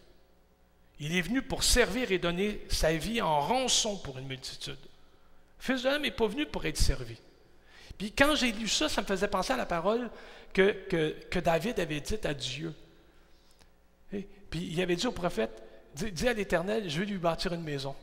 Il 0.98 1.14
est 1.14 1.22
venu 1.22 1.42
pour 1.42 1.64
servir 1.64 2.12
et 2.12 2.18
donner 2.18 2.64
sa 2.68 2.94
vie 2.96 3.20
en 3.20 3.40
rançon 3.40 3.98
pour 3.98 4.18
une 4.18 4.26
multitude. 4.26 4.78
Fils 5.58 5.82
de 5.82 5.88
l'homme 5.88 6.02
n'est 6.02 6.10
pas 6.10 6.26
venu 6.26 6.46
pour 6.46 6.64
être 6.66 6.78
servi. 6.78 7.16
Puis 7.98 8.12
quand 8.12 8.34
j'ai 8.34 8.52
lu 8.52 8.68
ça, 8.68 8.88
ça 8.88 9.00
me 9.00 9.06
faisait 9.06 9.28
penser 9.28 9.52
à 9.52 9.56
la 9.56 9.66
parole 9.66 10.10
que, 10.52 11.38
David 11.38 11.80
avait 11.80 12.00
dite 12.00 12.26
à 12.26 12.34
Dieu. 12.34 12.74
Puis 14.10 14.60
il 14.72 14.80
avait 14.80 14.96
dit 14.96 15.06
au 15.06 15.12
prophète, 15.12 15.62
dis, 15.94 16.28
à 16.28 16.32
l'Éternel, 16.32 16.88
je 16.88 17.00
vais 17.00 17.06
lui 17.06 17.18
bâtir 17.18 17.52
une 17.52 17.62
maison. 17.62 17.94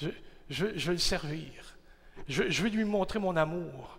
Je, 0.00 0.08
je, 0.48 0.66
je 0.76 0.86
veux 0.86 0.92
le 0.92 0.98
servir. 0.98 1.76
Je, 2.28 2.48
je, 2.48 2.62
veux 2.62 2.68
lui 2.68 2.84
montrer 2.84 3.18
mon 3.18 3.36
amour. 3.36 3.98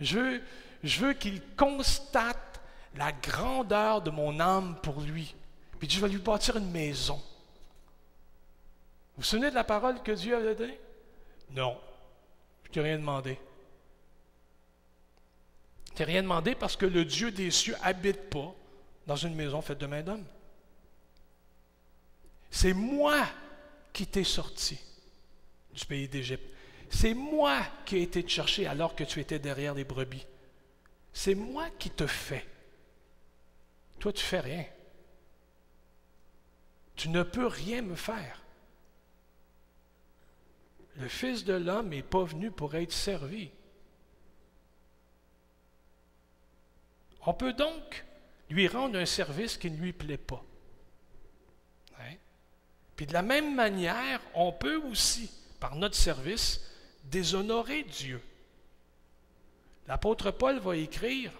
Je, 0.00 0.40
je 0.84 1.06
veux 1.06 1.12
qu'il 1.14 1.40
constate 1.56 2.60
la 2.96 3.12
grandeur 3.12 4.02
de 4.02 4.10
mon 4.10 4.38
âme 4.40 4.76
pour 4.82 5.00
lui. 5.00 5.34
Puis 5.78 5.88
je 5.88 6.00
vais 6.00 6.08
lui 6.08 6.18
bâtir 6.18 6.56
une 6.56 6.70
maison. 6.70 7.16
Vous 9.16 9.22
vous 9.22 9.24
souvenez 9.24 9.50
de 9.50 9.54
la 9.54 9.64
parole 9.64 10.02
que 10.02 10.12
Dieu 10.12 10.36
avait 10.36 10.54
donnée? 10.54 10.78
Non. 11.50 11.76
Je 12.68 12.74
t'ai 12.74 12.80
rien 12.80 12.98
demandé. 12.98 13.38
Je 15.90 15.94
t'ai 15.94 16.04
rien 16.04 16.22
demandé 16.22 16.54
parce 16.54 16.76
que 16.76 16.86
le 16.86 17.04
Dieu 17.04 17.30
des 17.30 17.50
cieux 17.50 17.76
habite 17.82 18.30
pas 18.30 18.54
dans 19.06 19.16
une 19.16 19.34
maison 19.34 19.62
faite 19.62 19.78
de 19.78 19.86
main 19.86 20.02
d'homme. 20.02 20.24
C'est 22.50 22.74
moi 22.74 23.26
qui 23.92 24.06
t'ai 24.06 24.24
sorti 24.24 24.78
du 25.72 25.84
pays 25.86 26.08
d'Égypte. 26.08 26.44
C'est 26.90 27.14
moi 27.14 27.62
qui 27.84 27.96
ai 27.96 28.02
été 28.02 28.22
te 28.22 28.30
chercher 28.30 28.66
alors 28.66 28.94
que 28.94 29.04
tu 29.04 29.20
étais 29.20 29.38
derrière 29.38 29.74
les 29.74 29.84
brebis. 29.84 30.26
C'est 31.12 31.34
moi 31.34 31.68
qui 31.78 31.90
te 31.90 32.06
fais. 32.06 32.46
Toi, 33.98 34.12
tu 34.12 34.24
fais 34.24 34.40
rien. 34.40 34.64
Tu 36.96 37.08
ne 37.08 37.22
peux 37.22 37.46
rien 37.46 37.82
me 37.82 37.94
faire. 37.94 38.42
Le 40.98 41.08
Fils 41.08 41.44
de 41.44 41.54
l'homme 41.54 41.90
n'est 41.90 42.02
pas 42.02 42.24
venu 42.24 42.50
pour 42.50 42.74
être 42.74 42.92
servi. 42.92 43.50
On 47.24 47.34
peut 47.34 47.52
donc 47.52 48.04
lui 48.50 48.66
rendre 48.68 48.98
un 48.98 49.06
service 49.06 49.56
qui 49.56 49.70
ne 49.70 49.76
lui 49.76 49.92
plaît 49.92 50.16
pas. 50.16 50.42
Hein? 52.00 52.14
Puis 52.96 53.06
de 53.06 53.12
la 53.12 53.22
même 53.22 53.54
manière, 53.54 54.20
on 54.34 54.52
peut 54.52 54.76
aussi, 54.76 55.30
par 55.60 55.76
notre 55.76 55.94
service, 55.94 56.60
déshonorer 57.04 57.84
Dieu. 57.84 58.20
L'apôtre 59.86 60.30
Paul 60.30 60.58
va 60.58 60.76
écrire 60.76 61.32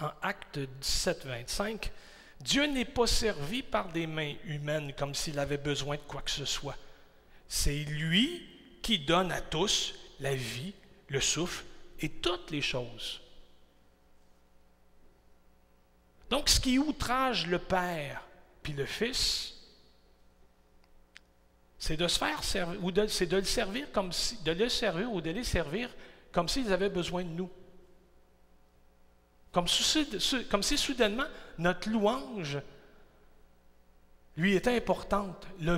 en 0.00 0.10
Acte 0.22 0.58
17, 0.58 1.26
25, 1.26 1.92
Dieu 2.40 2.66
n'est 2.66 2.84
pas 2.84 3.06
servi 3.06 3.62
par 3.62 3.92
des 3.92 4.06
mains 4.06 4.34
humaines 4.44 4.92
comme 4.94 5.14
s'il 5.14 5.38
avait 5.38 5.58
besoin 5.58 5.96
de 5.96 6.02
quoi 6.02 6.22
que 6.22 6.30
ce 6.30 6.44
soit. 6.44 6.76
C'est 7.54 7.84
lui 7.84 8.48
qui 8.80 8.98
donne 8.98 9.30
à 9.30 9.42
tous 9.42 9.94
la 10.20 10.34
vie, 10.34 10.72
le 11.08 11.20
souffle 11.20 11.62
et 12.00 12.08
toutes 12.08 12.50
les 12.50 12.62
choses. 12.62 13.20
Donc, 16.30 16.48
ce 16.48 16.58
qui 16.58 16.78
outrage 16.78 17.46
le 17.46 17.58
Père 17.58 18.26
puis 18.62 18.72
le 18.72 18.86
Fils, 18.86 19.54
c'est 21.78 21.98
de 21.98 22.08
se 22.08 22.18
faire 22.18 22.42
servir, 22.42 22.82
ou 22.82 22.90
c'est 23.06 23.26
de 23.26 23.36
le 23.36 23.44
servir 23.44 23.92
comme 23.92 24.12
si, 24.12 24.42
de 24.42 24.52
le 24.52 24.70
servir 24.70 25.12
ou 25.12 25.20
de 25.20 25.30
les 25.30 25.44
servir 25.44 25.90
comme 26.32 26.48
s'ils 26.48 26.72
avaient 26.72 26.88
besoin 26.88 27.22
de 27.22 27.28
nous. 27.28 27.50
Comme 29.52 29.68
si, 29.68 30.78
soudainement 30.78 31.26
notre 31.58 31.90
louange 31.90 32.56
lui 34.36 34.54
était 34.54 34.74
importante, 34.74 35.46
le, 35.60 35.74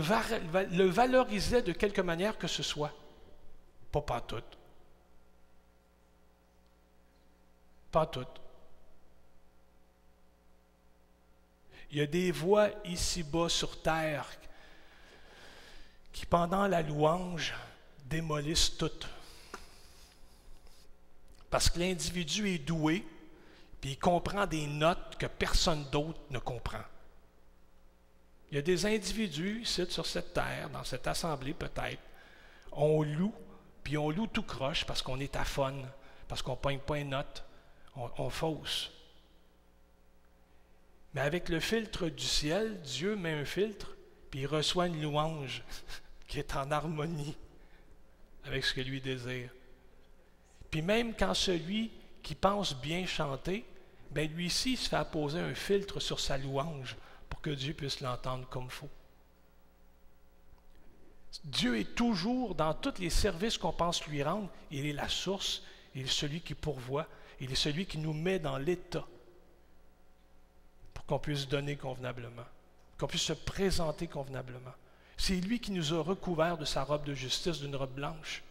valorisait 0.87 1.63
de 1.63 1.73
quelque 1.73 2.01
manière 2.01 2.39
que 2.39 2.47
ce 2.47 2.63
soit. 2.63 2.93
Pas 3.91 4.01
pas. 4.01 4.23
Pas 7.91 8.07
tout. 8.07 8.27
Il 11.91 11.99
y 11.99 12.01
a 12.01 12.07
des 12.07 12.33
voix 12.33 12.71
ici-bas 12.85 13.49
sur 13.49 13.81
terre 13.81 14.27
qui, 16.13 16.27
pendant 16.27 16.67
la 16.67 16.83
louange, 16.83 17.55
démolissent 18.07 18.77
tout. 18.77 18.91
Parce 21.51 21.71
que 21.71 21.79
l'individu 21.79 22.49
est 22.49 22.59
doué, 22.59 23.07
puis 23.81 23.93
il 23.93 23.99
comprend 23.99 24.47
des 24.47 24.67
notes 24.67 25.17
que 25.19 25.27
personne 25.27 25.85
d'autre 25.91 26.21
ne 26.31 26.39
comprend. 26.41 26.83
Il 28.55 28.59
y 28.59 28.61
a 28.61 28.63
des 28.63 28.87
individus 28.87 29.63
ici 29.63 29.85
sur 29.89 30.07
cette 30.07 30.33
terre, 30.33 30.71
dans 30.71 30.85
cette 30.85 31.09
assemblée 31.09 31.55
peut-être, 31.55 31.99
on 32.71 33.03
loue, 33.03 33.35
puis 33.83 33.99
on 33.99 34.11
loue 34.11 34.29
tout 34.29 34.45
croche 34.45 34.85
parce 34.85 35.03
qu'on 35.03 35.19
est 35.19 35.35
à 35.35 35.45
fun, 35.45 35.75
parce 36.29 36.41
qu'on 36.41 36.53
ne 36.53 36.59
pogne 36.59 36.79
pas 36.79 36.99
une 36.99 37.09
note, 37.09 37.43
on, 37.97 38.31
fausse. 38.31 38.93
Mais 41.15 41.23
avec 41.23 41.49
le 41.49 41.59
filtre 41.59 42.09
du 42.09 42.23
ciel, 42.23 42.81
Dieu 42.83 43.17
met 43.17 43.33
un 43.33 43.45
filtre, 43.45 43.97
puis 44.31 44.43
il 44.43 44.47
reçoit 44.47 44.87
une 44.87 45.03
louange 45.03 45.65
qui 46.29 46.39
est 46.39 46.55
en 46.55 46.71
harmonie 46.71 47.37
avec 48.45 48.65
ce 48.65 48.73
que 48.73 48.83
lui 48.83 49.01
désire. 49.01 49.51
Puis 50.71 50.81
même 50.81 51.13
quand 51.17 51.35
celui 51.35 51.91
qui 52.23 52.37
pense 52.37 52.77
bien 52.77 53.05
chanter 53.05 53.65
bien 54.13 54.27
lui 54.27 54.49
ci 54.49 54.75
il 54.75 54.77
se 54.77 54.89
fait 54.89 54.95
apposer 54.95 55.41
un 55.41 55.57
filtre 55.57 55.99
sur 55.99 56.21
sa 56.21 56.39
louange 56.39 56.95
pour 57.29 57.41
que 57.41 57.51
Dieu 57.51 57.75
puisse 57.75 58.01
l'entendre 58.01 58.49
comme 58.49 58.65
il 58.65 58.71
faut. 58.71 58.91
Dieu 61.45 61.79
est 61.79 61.95
toujours 61.95 62.55
dans 62.55 62.75
tous 62.75 62.99
les 62.99 63.11
services 63.11 63.59
qu'on 63.59 63.73
pense 63.73 64.07
lui 64.07 64.23
rendre. 64.23 64.49
Il 64.71 64.87
est 64.87 64.93
la 64.93 65.09
source, 65.09 65.63
il 65.95 66.03
est 66.03 66.07
celui 66.07 66.41
qui 66.41 66.55
pourvoit, 66.55 67.09
il 67.41 67.51
est 67.51 67.57
celui 67.57 67.87
qui 67.87 67.99
nous 67.99 68.13
met 68.13 68.39
dans 68.39 68.59
l'état 68.59 69.05
pour 70.93 71.05
qu'on 71.07 71.19
puisse 71.19 71.49
donner 71.49 71.77
convenablement, 71.77 72.47
qu'on 72.99 73.09
puisse 73.09 73.23
se 73.23 73.33
présenter 73.33 74.07
convenablement. 74.07 74.75
C'est 75.17 75.37
lui 75.37 75.61
qui 75.61 75.73
nous 75.73 75.93
a 75.93 76.03
recouverts 76.03 76.59
de 76.59 76.65
sa 76.65 76.85
robe 76.85 77.05
de 77.05 77.15
justice, 77.15 77.61
d'une 77.61 77.77
robe 77.77 77.95
blanche. 77.95 78.43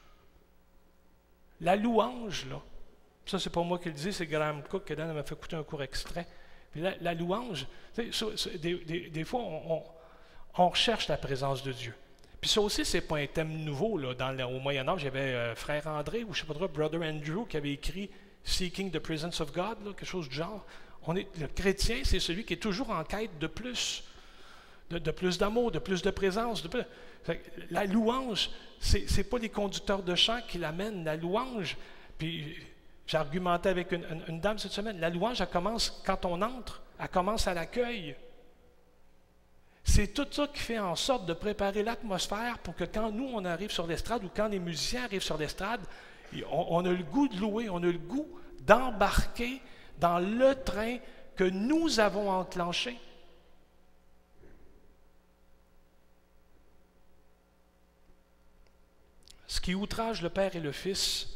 La 1.61 1.75
louange, 1.75 2.45
là, 2.45 2.61
ça, 3.25 3.39
c'est 3.39 3.49
pas 3.49 3.63
moi 3.63 3.79
qui 3.79 3.87
le 3.89 3.93
dis, 3.93 4.11
c'est 4.11 4.27
Graham 4.27 4.63
Cook 4.63 4.85
qui 4.85 4.95
m'a 4.95 5.23
fait 5.23 5.35
écouter 5.35 5.55
un 5.55 5.63
court 5.63 5.81
extrait. 5.81 6.27
La, 6.75 7.13
louange, 7.13 7.67
des, 7.95 9.23
fois, 9.23 9.41
on, 9.41 9.83
recherche 10.53 11.07
la 11.07 11.17
présence 11.17 11.63
de 11.63 11.71
Dieu. 11.71 11.93
Puis 12.41 12.49
ça 12.49 12.61
aussi, 12.61 12.83
c'est 12.83 13.01
pas 13.01 13.17
un 13.17 13.27
thème 13.27 13.63
nouveau. 13.63 13.97
Là. 13.97 14.13
Dans 14.13 14.37
au 14.45 14.59
Moyen 14.59 14.87
Âge, 14.87 15.01
il 15.01 15.05
y 15.05 15.07
avait 15.07 15.19
euh, 15.19 15.55
Frère 15.55 15.87
André, 15.87 16.23
ou 16.23 16.33
je 16.33 16.41
sais 16.41 16.45
pas 16.45 16.53
trop, 16.53 16.67
Brother 16.67 17.01
Andrew, 17.01 17.45
qui 17.47 17.57
avait 17.57 17.71
écrit 17.71 18.09
Seeking 18.43 18.91
the 18.91 18.99
Presence 18.99 19.39
of 19.39 19.53
God, 19.53 19.77
quelque 19.83 20.05
chose 20.05 20.27
du 20.27 20.35
genre. 20.35 20.65
On 21.05 21.15
est, 21.15 21.27
le 21.39 21.47
chrétien, 21.47 22.01
c'est 22.03 22.19
celui 22.19 22.43
qui 22.43 22.53
est 22.53 22.57
toujours 22.61 22.89
en 22.89 23.03
quête 23.03 23.37
de 23.39 23.47
plus, 23.47 24.03
de, 24.89 25.11
plus 25.11 25.37
d'amour, 25.37 25.71
de 25.71 25.79
plus 25.79 26.01
de 26.01 26.11
présence. 26.11 26.63
La 27.71 27.85
louange, 27.85 28.49
c'est 28.79 29.05
n'est 29.17 29.23
pas 29.23 29.37
les 29.37 29.49
conducteurs 29.49 30.03
de 30.03 30.15
chant 30.15 30.39
qui 30.47 30.57
l'amènent. 30.57 31.03
La 31.05 31.15
louange, 31.15 31.77
puis 32.17 32.57
J'ai 33.05 33.17
argumenté 33.17 33.69
avec 33.69 33.91
une, 33.91 34.39
dame 34.39 34.57
cette 34.57 34.71
semaine. 34.71 34.99
La 34.99 35.09
louange, 35.09 35.41
elle 35.41 35.47
commence 35.47 36.01
quand 36.05 36.25
on 36.25 36.41
entre, 36.41 36.81
elle 36.99 37.09
commence 37.09 37.47
à 37.47 37.53
l'accueil. 37.53 38.15
C'est 39.83 40.13
tout 40.13 40.27
ça 40.31 40.47
qui 40.47 40.59
fait 40.59 40.79
en 40.79 40.95
sorte 40.95 41.25
de 41.25 41.33
préparer 41.33 41.83
l'atmosphère 41.83 42.59
pour 42.59 42.75
que 42.75 42.85
quand 42.85 43.11
nous, 43.11 43.29
on 43.33 43.43
arrive 43.43 43.71
sur 43.71 43.85
l'estrade 43.85 44.23
ou 44.23 44.29
quand 44.33 44.47
les 44.47 44.59
musiciens 44.59 45.03
arrivent 45.03 45.21
sur 45.21 45.37
l'estrade, 45.37 45.81
on, 46.49 46.67
on, 46.69 46.85
a 46.85 46.91
le 46.91 47.03
goût 47.03 47.27
de 47.27 47.37
louer, 47.37 47.69
on 47.69 47.77
a 47.77 47.81
le 47.81 47.97
goût 47.97 48.27
d'embarquer 48.61 49.61
dans 49.99 50.19
le 50.19 50.55
train 50.63 50.97
que 51.35 51.43
nous 51.43 51.99
avons 51.99 52.31
enclenché. 52.31 52.97
Ce 59.47 59.59
qui 59.61 59.75
outrage 59.75 60.21
le 60.21 60.29
Père 60.29 60.55
et 60.55 60.59
le 60.59 60.71
Fils, 60.71 61.27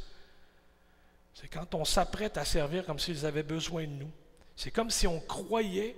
c'est 1.40 1.50
quand 1.50 1.76
on 1.76 1.86
s'apprête 1.86 2.36
à 2.38 2.46
servir 2.46 2.84
comme 2.84 2.98
s'ils 2.98 3.28
avaient 3.28 3.44
besoin 3.44 3.84
de 3.84 3.92
nous. 3.92 4.10
C'est 4.56 4.72
comme 4.72 4.90
si 4.90 5.06
on 5.06 5.20
croyait 5.20 5.96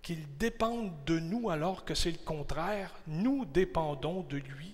qu'ils 0.00 0.36
dépendent 0.38 0.92
de 1.06 1.18
nous 1.18 1.50
alors 1.50 1.84
que 1.84 1.96
c'est 1.96 2.12
le 2.12 2.18
contraire. 2.18 2.94
Nous 3.08 3.44
dépendons 3.46 4.20
de 4.22 4.36
lui. 4.36 4.72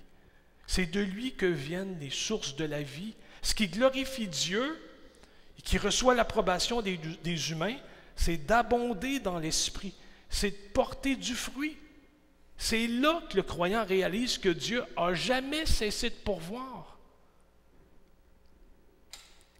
C'est 0.67 0.85
de 0.85 1.01
lui 1.01 1.33
que 1.33 1.47
viennent 1.47 1.99
les 1.99 2.11
sources 2.11 2.57
de 2.57 2.67
la 2.67 2.83
vie. 2.83 3.15
Ce 3.41 3.55
qui 3.55 3.69
glorifie 3.69 4.29
Dieu 4.29 4.79
et 5.59 5.63
qui 5.63 5.79
reçoit 5.79 6.15
l'approbation 6.15 6.83
des, 6.83 7.51
humains, 7.51 7.77
c'est 8.17 8.37
d'abonder 8.37 9.19
dans 9.19 9.39
l'esprit, 9.39 9.95
c'est 10.29 10.51
de 10.51 10.73
porter 10.75 11.17
du 11.17 11.35
fruit. 11.35 11.79
C'est 12.59 12.87
là 12.87 13.23
que 13.31 13.37
le 13.39 13.43
croyant 13.43 13.87
réalise 13.87 14.37
que 14.37 14.51
Dieu 14.51 14.85
a 14.95 15.15
jamais 15.15 15.65
cessé 15.65 16.11
de 16.11 16.17
pourvoir. 16.17 16.96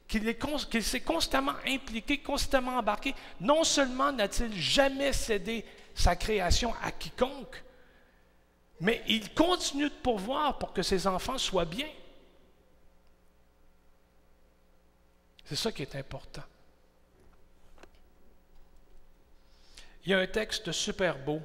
Qu'il 0.09 0.85
s'est 0.85 1.01
constamment 1.01 1.57
impliqué, 1.67 2.19
constamment 2.19 2.79
embarqué. 2.79 3.15
Non 3.41 3.65
seulement 3.65 4.13
n'a-t-il 4.13 4.55
jamais 4.55 5.13
cédé 5.13 5.65
sa 5.95 6.15
création 6.15 6.75
à 6.83 6.93
quiconque, 6.93 7.63
mais 8.81 9.03
il 9.09 9.33
continue 9.33 9.89
de 9.89 9.95
pourvoir 10.03 10.59
pour 10.59 10.73
que 10.73 10.83
ses 10.83 11.07
enfants 11.07 11.39
soient 11.39 11.65
bien. 11.65 11.89
C'est 15.47 15.57
ça 15.57 15.73
qui 15.73 15.83
est 15.83 15.97
important. 15.97 16.43
Il 20.05 20.11
y 20.11 20.15
a 20.15 20.19
un 20.19 20.27
texte 20.27 20.71
super 20.71 21.19
beau, 21.19 21.41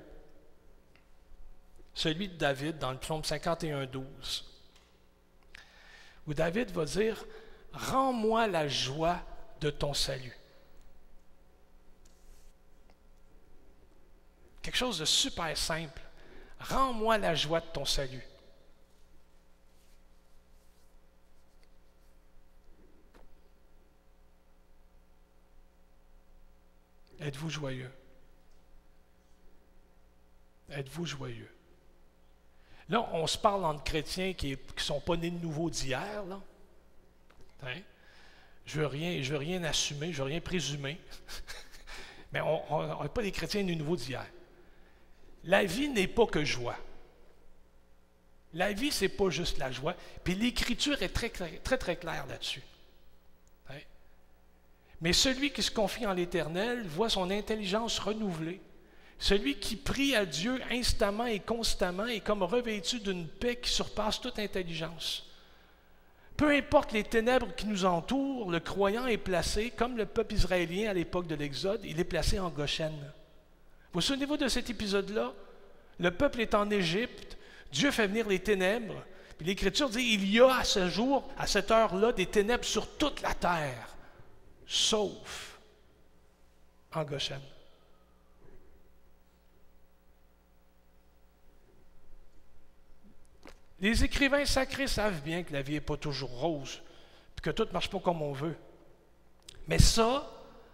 celui 1.94 2.28
de 2.28 2.36
David 2.36 2.78
dans 2.78 2.92
le 2.92 2.98
psaume 2.98 3.24
51, 3.24 3.86
12, 3.86 4.46
où 6.28 6.34
David 6.34 6.72
va 6.72 6.86
dire 6.86 7.24
Rends-moi 7.74 8.48
la 8.48 8.68
joie 8.68 9.22
de 9.60 9.70
ton 9.70 9.94
salut. 9.94 10.38
Quelque 14.62 14.76
chose 14.76 15.00
de 15.00 15.06
super 15.06 15.58
simple. 15.58 16.02
Rends-moi 16.60 17.18
la 17.18 17.34
joie 17.34 17.62
de 17.62 17.66
ton 17.68 17.86
salut. 17.86 18.24
Êtes-vous 27.20 27.50
joyeux? 27.50 27.92
Êtes-vous 30.70 31.06
joyeux? 31.06 31.52
Là, 32.90 33.08
on 33.14 33.28
se 33.28 33.38
parle 33.38 33.64
entre 33.66 33.84
chrétiens 33.84 34.34
qui 34.34 34.52
ne 34.52 34.82
sont 34.82 35.00
pas 35.00 35.16
nés 35.16 35.30
de 35.30 35.40
nouveau 35.40 35.70
d'hier. 35.70 36.24
Hein? 37.64 37.80
Je 38.66 38.78
ne 38.78 38.82
veux, 38.82 38.88
rien, 38.88 39.22
je 39.22 39.32
veux 39.32 39.38
rien 39.38 39.64
assumer, 39.64 40.14
je 40.14 40.22
ne 40.22 40.28
veux 40.28 40.32
rien 40.32 40.42
présumer. 40.42 41.00
Mais 42.32 42.42
on 42.42 43.04
n'est 43.04 43.10
pas 43.10 43.22
des 43.22 43.32
chrétiens 43.32 43.64
de 43.64 43.74
nouveau 43.74 43.96
d'hier. 43.96 44.26
La 45.44 45.66
vie 45.66 45.90
n'est 45.90 46.08
pas 46.08 46.28
que 46.28 46.46
joie. 46.46 46.78
La 48.54 48.74
vie, 48.74 48.92
ce 48.92 49.06
n'est 49.06 49.10
pas 49.10 49.30
juste 49.30 49.58
la 49.58 49.72
joie. 49.72 49.96
Puis 50.24 50.36
l'Écriture 50.36 51.02
est 51.02 51.10
très, 51.10 51.30
très, 51.30 51.78
très 51.78 51.96
claire 51.96 52.26
là-dessus. 52.28 52.62
Hein? 53.70 53.80
Mais 55.00 55.14
celui 55.14 55.52
qui 55.52 55.64
se 55.64 55.72
confie 55.72 56.06
en 56.06 56.14
l'Éternel 56.14 56.86
voit 56.86 57.10
son 57.10 57.30
intelligence 57.32 57.98
renouvelée. 58.00 58.62
Celui 59.20 59.60
qui 59.60 59.76
prie 59.76 60.16
à 60.16 60.26
Dieu 60.26 60.60
instamment 60.72 61.28
et 61.28 61.40
constamment 61.40 62.08
est 62.08 62.22
comme 62.22 62.44
revêtu 62.44 63.00
d'une 63.00 63.28
paix 63.28 63.56
qui 63.58 63.70
surpasse 63.70 64.20
toute 64.20 64.40
intelligence. 64.40 65.31
Peu 66.38 66.52
importe 66.52 66.92
les 66.92 67.04
ténèbres 67.04 67.54
qui 67.56 67.68
nous 67.68 67.86
entourent, 67.86 68.52
le 68.52 68.60
croyant 68.60 69.06
est 69.06 69.18
placé, 69.18 69.72
comme 69.72 69.98
le 69.98 70.06
peuple 70.06 70.34
israélien 70.34 70.90
à 70.90 70.94
l'époque 70.94 71.28
de 71.28 71.36
l'Exode, 71.36 71.82
il 71.84 72.00
est 72.00 72.06
placé 72.06 72.40
en 72.40 72.50
Goshen. 72.50 72.94
Vous 73.94 74.02
souvenez-vous 74.02 74.38
de 74.38 74.48
cet 74.48 74.70
épisode-là? 74.70 75.34
Le 76.00 76.12
peuple 76.12 76.42
est 76.42 76.56
en 76.56 76.70
Égypte, 76.72 77.38
Dieu 77.72 77.92
fait 77.92 78.08
venir 78.08 78.28
les 78.28 78.40
ténèbres, 78.40 79.04
puis 79.38 79.46
l'Écriture 79.46 79.90
dit, 79.90 80.14
il 80.14 80.30
y 80.30 80.40
a 80.40 80.56
à 80.58 80.64
ce 80.64 80.90
jour, 80.90 81.30
à 81.38 81.48
cette 81.48 81.72
heure-là, 81.72 82.12
des 82.12 82.26
ténèbres 82.26 82.66
sur 82.66 82.88
toute 82.98 83.22
la 83.22 83.34
terre, 83.34 83.96
sauf 84.66 85.60
en 86.94 87.04
Goshen. 87.04 87.42
Les 93.82 94.04
écrivains 94.04 94.46
sacrés 94.46 94.88
savent 94.88 95.22
bien 95.22 95.44
que 95.44 95.54
la 95.54 95.64
vie 95.64 95.74
n'est 95.74 95.82
pas 95.82 95.98
toujours 95.98 96.30
rose, 96.30 96.82
que 97.42 97.50
tout 97.50 97.66
ne 97.66 97.72
marche 97.72 97.90
pas 97.90 98.00
comme 98.00 98.22
on 98.22 98.32
veut. 98.32 98.56
Mais 99.68 99.80
ça, 99.80 100.30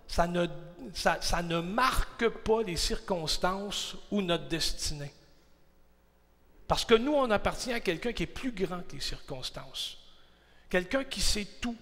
ça 0.08 0.28
ne, 0.28 1.60
marque 1.62 2.28
pas 2.28 2.62
les 2.64 2.76
circonstances 2.76 3.96
ou 4.12 4.22
notre 4.22 4.50
destinée. 4.50 5.14
Parce 6.68 6.84
que 6.84 6.96
nous, 6.96 7.14
on 7.14 7.32
appartient 7.32 7.72
à 7.72 7.80
quelqu'un 7.80 8.12
qui 8.12 8.24
est 8.24 8.28
plus 8.28 8.52
grand 8.52 8.82
que 8.82 8.96
les 8.96 9.02
circonstances. 9.02 9.98
Quelqu'un 10.70 11.06
qui 11.06 11.22
sait 11.22 11.48
tout. 11.62 11.78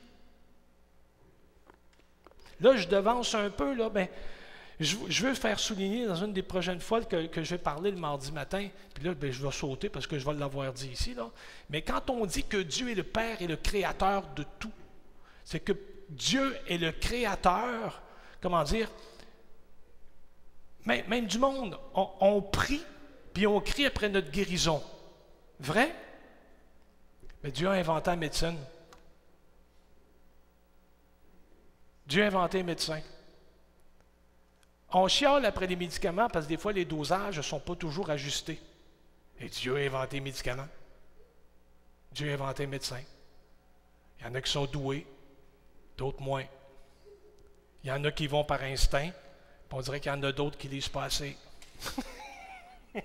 Là, 2.60 2.78
je 2.78 2.88
devance 2.88 3.34
un 3.34 3.50
peu, 3.50 3.74
là, 3.74 3.90
ben, 3.90 4.08
je, 4.80 5.26
veux 5.26 5.34
faire 5.34 5.60
souligner 5.60 6.06
dans 6.06 6.16
une 6.16 6.34
des 6.34 6.44
prochaines 6.44 6.82
fois 6.82 7.02
que, 7.02 7.30
je 7.34 7.50
vais 7.50 7.58
parler 7.58 7.92
le 7.92 7.98
mardi 7.98 8.32
matin, 8.32 8.68
puis 8.94 9.04
là, 9.04 9.14
ben, 9.14 9.32
je 9.32 9.42
vais 9.42 9.52
sauter 9.52 9.90
parce 9.90 10.06
que 10.06 10.20
je 10.20 10.26
vais 10.26 10.34
l'avoir 10.34 10.74
dit 10.74 10.90
ici, 10.90 11.14
là. 11.14 11.30
mais 11.70 11.82
quand 11.82 12.10
on 12.10 12.26
dit 12.26 12.44
que 12.44 12.58
Dieu 12.58 12.92
est 12.92 12.96
le 12.96 13.04
Père 13.04 13.42
et 13.42 13.48
le 13.48 13.56
Créateur 13.56 14.28
de 14.36 14.44
tout, 14.60 14.72
c'est 15.46 15.62
que 15.62 15.74
Dieu 16.10 16.58
est 16.68 16.78
le 16.78 16.92
Créateur, 16.92 18.02
comment 18.42 18.64
dire, 18.64 18.90
même, 20.86 21.26
du 21.26 21.40
monde. 21.40 21.80
On, 21.96 22.10
on 22.20 22.42
prie, 22.42 22.84
puis 23.34 23.48
on 23.48 23.60
crie 23.60 23.86
après 23.86 24.10
notre 24.10 24.30
guérison. 24.30 24.84
Vrai? 25.60 25.96
Mais 27.44 27.52
Dieu 27.52 27.68
a 27.68 27.72
inventé 27.72 28.12
la 28.12 28.16
médecine. 28.18 28.58
Dieu 32.06 32.24
a 32.24 32.28
inventé 32.28 32.58
les 32.58 32.64
médecins. 32.64 33.02
On 34.98 35.10
chiale 35.10 35.46
après 35.46 35.68
les 35.68 35.76
médicaments 35.76 36.30
parce 36.30 36.46
que 36.46 36.50
des 36.52 36.58
fois, 36.58 36.72
les 36.72 36.86
dosages 36.86 37.36
ne 37.36 37.42
sont 37.42 37.60
pas 37.60 37.76
toujours 37.76 38.10
ajustés. 38.10 38.62
Et 39.42 39.50
Dieu 39.50 39.76
a 39.76 39.80
inventé 39.80 40.16
les 40.16 40.22
médicaments. 40.22 40.70
Dieu 42.14 42.32
a 42.32 42.36
inventé 42.36 42.64
les 42.64 42.68
médecins. 42.68 43.02
Il 44.18 44.26
y 44.26 44.30
en 44.30 44.34
a 44.36 44.42
qui 44.42 44.50
sont 44.50 44.64
doués, 44.68 45.06
d'autres 45.98 46.22
moins. 46.22 46.46
Il 47.84 47.90
y 47.90 47.92
en 47.92 48.06
a 48.06 48.12
qui 48.12 48.28
vont 48.28 48.46
par 48.46 48.64
instinct, 48.64 49.12
on 49.70 49.82
dirait 49.82 50.00
qu'il 50.00 50.14
y 50.14 50.16
en 50.16 50.24
a 50.24 50.32
d'autres 50.32 50.58
qui 50.58 50.70
lisent 50.70 50.88
pas 50.88 51.04
assez. 51.04 51.36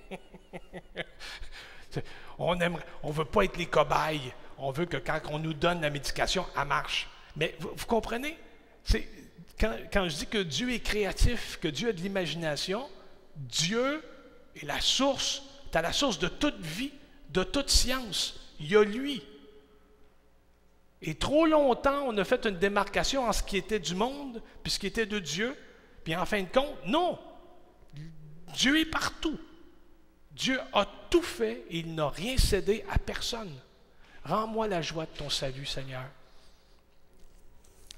on 2.39 2.55
ne 2.55 2.69
on 3.03 3.11
veut 3.11 3.25
pas 3.25 3.43
être 3.43 3.57
les 3.57 3.67
cobayes. 3.67 4.33
On 4.59 4.71
veut 4.71 4.87
que 4.87 4.99
quand 4.99 5.19
on 5.31 5.41
nous 5.41 5.55
donne 5.55 5.81
la 5.81 5.91
médication, 5.91 6.47
elle 6.57 6.69
marche. 6.69 7.09
Mais 7.35 7.57
vous, 7.59 7.73
vous 7.75 7.87
comprenez? 7.87 8.39
Quand, 9.61 10.09
je 10.09 10.17
dis 10.17 10.27
que 10.27 10.39
Dieu 10.39 10.73
est 10.73 10.81
créatif, 10.81 11.59
que 11.61 11.69
Dieu 11.69 11.91
a 11.91 11.93
de 11.93 12.01
l'imagination, 12.01 12.89
Dieu 13.37 14.03
est 14.57 14.65
la 14.65 14.81
source, 14.81 15.43
tu 15.71 15.81
la 15.81 15.93
source 15.93 16.19
de 16.19 16.29
toute 16.29 16.59
vie, 16.61 16.93
de 17.29 17.45
toute 17.45 17.69
science. 17.69 18.41
Il 18.59 18.71
y 18.71 18.77
a 18.77 18.83
lui. 18.83 19.23
Et 21.03 21.15
trop 21.15 21.45
longtemps, 21.47 22.07
on 22.07 22.17
a 22.17 22.25
fait 22.25 22.47
une 22.47 22.59
démarcation 22.59 23.29
en 23.29 23.33
ce 23.33 23.43
qui 23.43 23.59
était 23.59 23.79
du 23.79 23.95
monde, 23.95 24.43
puis 24.63 24.73
ce 24.73 24.79
qui 24.79 24.87
était 24.87 25.07
de 25.07 25.19
Dieu. 25.19 25.55
Puis 26.05 26.17
en 26.17 26.25
fin 26.25 26.43
de 26.43 26.49
compte, 26.49 26.75
non. 26.87 27.19
Dieu 28.55 28.79
est 28.79 28.87
partout. 28.87 29.39
Dieu 30.33 30.59
a 30.73 30.87
tout 31.11 31.23
fait 31.23 31.65
et 31.69 31.81
il 31.81 31.95
n'a 31.95 32.09
rien 32.09 32.39
cédé 32.39 32.83
à 32.91 32.99
personne. 32.99 33.55
Rends-moi 34.25 34.69
la 34.69 34.81
joie 34.81 35.05
de 35.05 35.19
ton 35.19 35.29
salut, 35.29 35.67
Seigneur. 35.67 36.05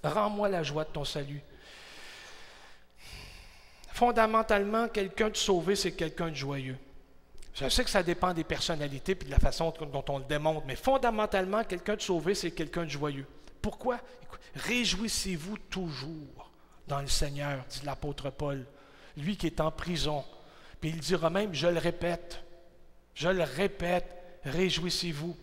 Rends-moi 0.02 0.48
la 0.48 0.64
joie 0.64 0.84
de 0.84 0.90
ton 0.90 1.04
salut. 1.04 1.40
Fondamentalement, 3.92 4.88
quelqu'un 4.88 5.28
de 5.28 5.36
sauvé, 5.36 5.76
c'est 5.76 5.92
quelqu'un 5.92 6.30
de 6.30 6.34
joyeux. 6.34 6.78
Je 7.54 7.68
sais 7.68 7.84
que 7.84 7.90
ça 7.90 8.02
dépend 8.02 8.32
des 8.32 8.42
personnalités 8.44 9.12
et 9.12 9.24
de 9.26 9.30
la 9.30 9.38
façon 9.38 9.72
dont 9.92 10.04
on 10.08 10.18
le 10.18 10.24
démontre, 10.24 10.66
mais 10.66 10.76
fondamentalement, 10.76 11.62
quelqu'un 11.64 11.96
de 11.96 12.00
sauvé, 12.00 12.34
c'est 12.34 12.52
quelqu'un 12.52 12.84
de 12.84 12.90
joyeux. 12.90 13.26
Pourquoi? 13.60 13.98
Réjouissez-vous 14.54 15.58
toujours 15.58 16.50
dans 16.88 17.00
le 17.00 17.06
Seigneur, 17.06 17.64
dit 17.68 17.82
l'apôtre 17.84 18.30
Paul, 18.30 18.64
lui 19.18 19.36
qui 19.36 19.46
est 19.46 19.60
en 19.60 19.70
prison. 19.70 20.24
Puis 20.80 20.90
il 20.90 20.98
dira 20.98 21.28
même, 21.28 21.52
je 21.52 21.66
le 21.66 21.78
répète, 21.78 22.42
je 23.14 23.28
le 23.28 23.42
répète, 23.42 24.08
réjouissez-vous. 24.44 25.36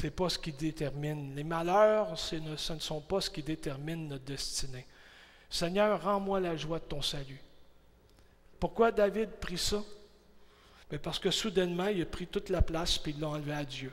Ce 0.00 0.06
n'est 0.06 0.12
pas 0.12 0.30
ce 0.30 0.38
qui 0.38 0.50
détermine. 0.50 1.34
Les 1.34 1.44
malheurs, 1.44 2.18
ce 2.18 2.36
ne, 2.36 2.56
sont 2.56 3.02
pas 3.02 3.20
ce 3.20 3.28
qui 3.28 3.42
détermine 3.42 4.08
notre 4.08 4.24
destinée. 4.24 4.86
Seigneur, 5.50 6.02
rends-moi 6.02 6.40
la 6.40 6.56
joie 6.56 6.78
de 6.78 6.84
ton 6.84 7.02
salut. 7.02 7.42
Pourquoi 8.58 8.92
David 8.92 9.28
prit 9.32 9.58
ça? 9.58 9.82
Mais 10.90 10.98
parce 10.98 11.18
que 11.18 11.30
soudainement, 11.30 11.88
il 11.88 12.00
a 12.00 12.06
pris 12.06 12.26
toute 12.26 12.48
la 12.48 12.62
place 12.62 12.98
et 13.04 13.10
il 13.10 13.20
l'a 13.20 13.28
enlevé 13.28 13.52
à 13.52 13.62
Dieu. 13.62 13.92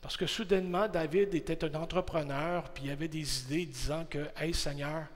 Parce 0.00 0.16
que 0.16 0.26
soudainement, 0.26 0.88
David 0.88 1.36
était 1.36 1.62
un 1.64 1.74
entrepreneur, 1.80 2.68
puis 2.70 2.86
il 2.86 2.90
avait 2.90 3.06
des 3.06 3.42
idées 3.42 3.66
disant 3.66 4.04
que, 4.06 4.26
Hey 4.36 4.52
Seigneur, 4.52 5.06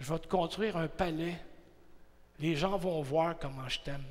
je 0.00 0.12
vais 0.12 0.18
te 0.18 0.26
construire 0.26 0.76
un 0.76 0.88
palais. 0.88 1.40
Les 2.40 2.56
gens 2.56 2.76
vont 2.76 3.00
voir 3.02 3.38
comment 3.38 3.68
je 3.68 3.78
t'aime. 3.78 4.04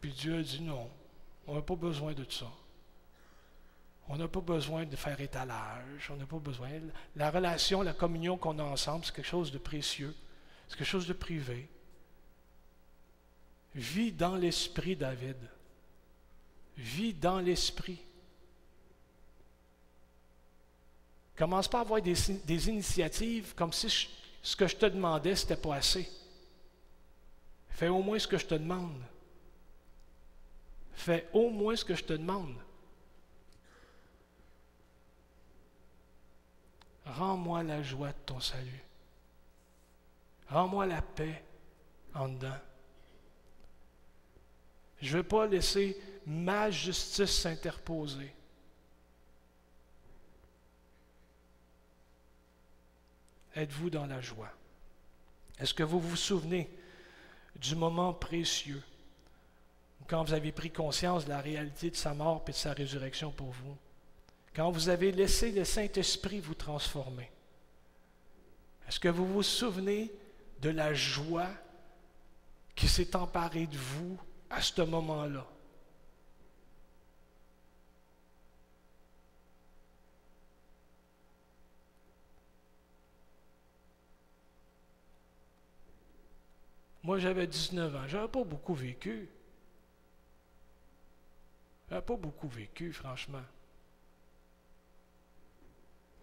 Puis 0.00 0.10
Dieu 0.10 0.40
a 0.40 0.42
dit 0.42 0.60
non, 0.60 0.90
on 1.46 1.54
n'a 1.54 1.62
pas 1.62 1.76
besoin 1.76 2.12
de 2.12 2.26
ça. 2.28 2.46
On 4.08 4.16
n'a 4.16 4.28
pas 4.28 4.40
besoin 4.40 4.84
de 4.84 4.94
faire 4.94 5.20
étalage, 5.20 6.10
on 6.10 6.16
n'a 6.16 6.26
pas 6.26 6.38
besoin. 6.38 6.68
La 7.16 7.30
relation, 7.30 7.82
la 7.82 7.92
communion 7.92 8.36
qu'on 8.36 8.58
a 8.58 8.62
ensemble, 8.62 9.04
c'est 9.04 9.14
quelque 9.14 9.26
chose 9.26 9.50
de 9.50 9.58
précieux, 9.58 10.14
c'est 10.68 10.76
quelque 10.76 10.86
chose 10.86 11.08
de 11.08 11.12
privé. 11.12 11.68
Vis 13.74 14.12
dans 14.12 14.36
l'esprit, 14.36 14.96
David. 14.96 15.36
Vis 16.76 17.12
dans 17.14 17.40
l'esprit. 17.40 18.00
Commence 21.36 21.68
pas 21.68 21.78
à 21.78 21.82
avoir 21.82 22.00
des, 22.00 22.68
initiatives 22.68 23.54
comme 23.54 23.72
si 23.72 24.08
ce 24.42 24.56
que 24.56 24.66
je 24.66 24.76
te 24.76 24.86
demandais, 24.86 25.36
ce 25.36 25.42
n'était 25.42 25.60
pas 25.60 25.74
assez. 25.74 26.08
Fais 27.68 27.88
au 27.88 28.00
moins 28.00 28.18
ce 28.18 28.26
que 28.26 28.38
je 28.38 28.46
te 28.46 28.54
demande. 28.54 29.02
Fais 30.94 31.28
au 31.34 31.50
moins 31.50 31.76
ce 31.76 31.84
que 31.84 31.94
je 31.94 32.04
te 32.04 32.14
demande. 32.14 32.56
Rends-moi 37.06 37.62
la 37.62 37.82
joie 37.82 38.08
de 38.08 38.18
ton 38.26 38.40
salut. 38.40 38.84
Rends-moi 40.48 40.86
la 40.86 41.02
paix 41.02 41.44
en 42.14 42.28
dedans. 42.28 42.58
Je 45.00 45.12
ne 45.12 45.22
veux 45.22 45.28
pas 45.28 45.46
laisser 45.46 46.00
ma 46.26 46.70
justice 46.70 47.42
s'interposer. 47.42 48.32
Êtes-vous 53.54 53.90
dans 53.90 54.06
la 54.06 54.20
joie? 54.20 54.50
Est-ce 55.58 55.72
que 55.72 55.82
vous 55.82 56.00
vous 56.00 56.16
souvenez 56.16 56.68
du 57.56 57.74
moment 57.74 58.12
précieux 58.12 58.82
quand 60.06 60.22
vous 60.24 60.34
avez 60.34 60.52
pris 60.52 60.70
conscience 60.70 61.24
de 61.24 61.30
la 61.30 61.40
réalité 61.40 61.90
de 61.90 61.96
sa 61.96 62.14
mort 62.14 62.44
et 62.46 62.50
de 62.50 62.56
sa 62.56 62.72
résurrection 62.72 63.30
pour 63.30 63.50
vous? 63.50 63.76
Quand 64.56 64.70
vous 64.70 64.88
avez 64.88 65.12
laissé 65.12 65.52
le 65.52 65.64
Saint-Esprit 65.64 66.40
vous 66.40 66.54
transformer? 66.54 67.30
Est-ce 68.88 68.98
que 68.98 69.08
vous 69.08 69.26
vous 69.26 69.42
souvenez 69.42 70.10
de 70.62 70.70
la 70.70 70.94
joie 70.94 71.50
qui 72.74 72.88
s'est 72.88 73.14
emparée 73.14 73.66
de 73.66 73.76
vous 73.76 74.18
à 74.48 74.62
ce 74.62 74.80
moment-là? 74.80 75.46
Moi, 87.02 87.18
j'avais 87.18 87.46
19 87.46 87.94
ans. 87.94 88.08
Je 88.08 88.16
n'avais 88.16 88.28
pas 88.28 88.42
beaucoup 88.42 88.74
vécu. 88.74 89.28
Je 91.88 91.94
n'avais 91.94 92.06
pas 92.06 92.16
beaucoup 92.16 92.48
vécu, 92.48 92.94
franchement. 92.94 93.42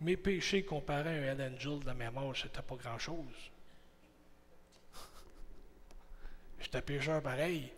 Mes 0.03 0.17
péchés 0.17 0.65
comparés 0.65 1.29
à 1.29 1.31
un 1.31 1.53
angel 1.53 1.79
de 1.79 1.91
même 1.93 2.17
âge, 2.17 2.41
c'était 2.41 2.61
pas 2.61 2.75
grand-chose. 2.75 3.51
J'étais 6.59 6.81
pécheur 6.81 7.21
pareil. 7.21 7.71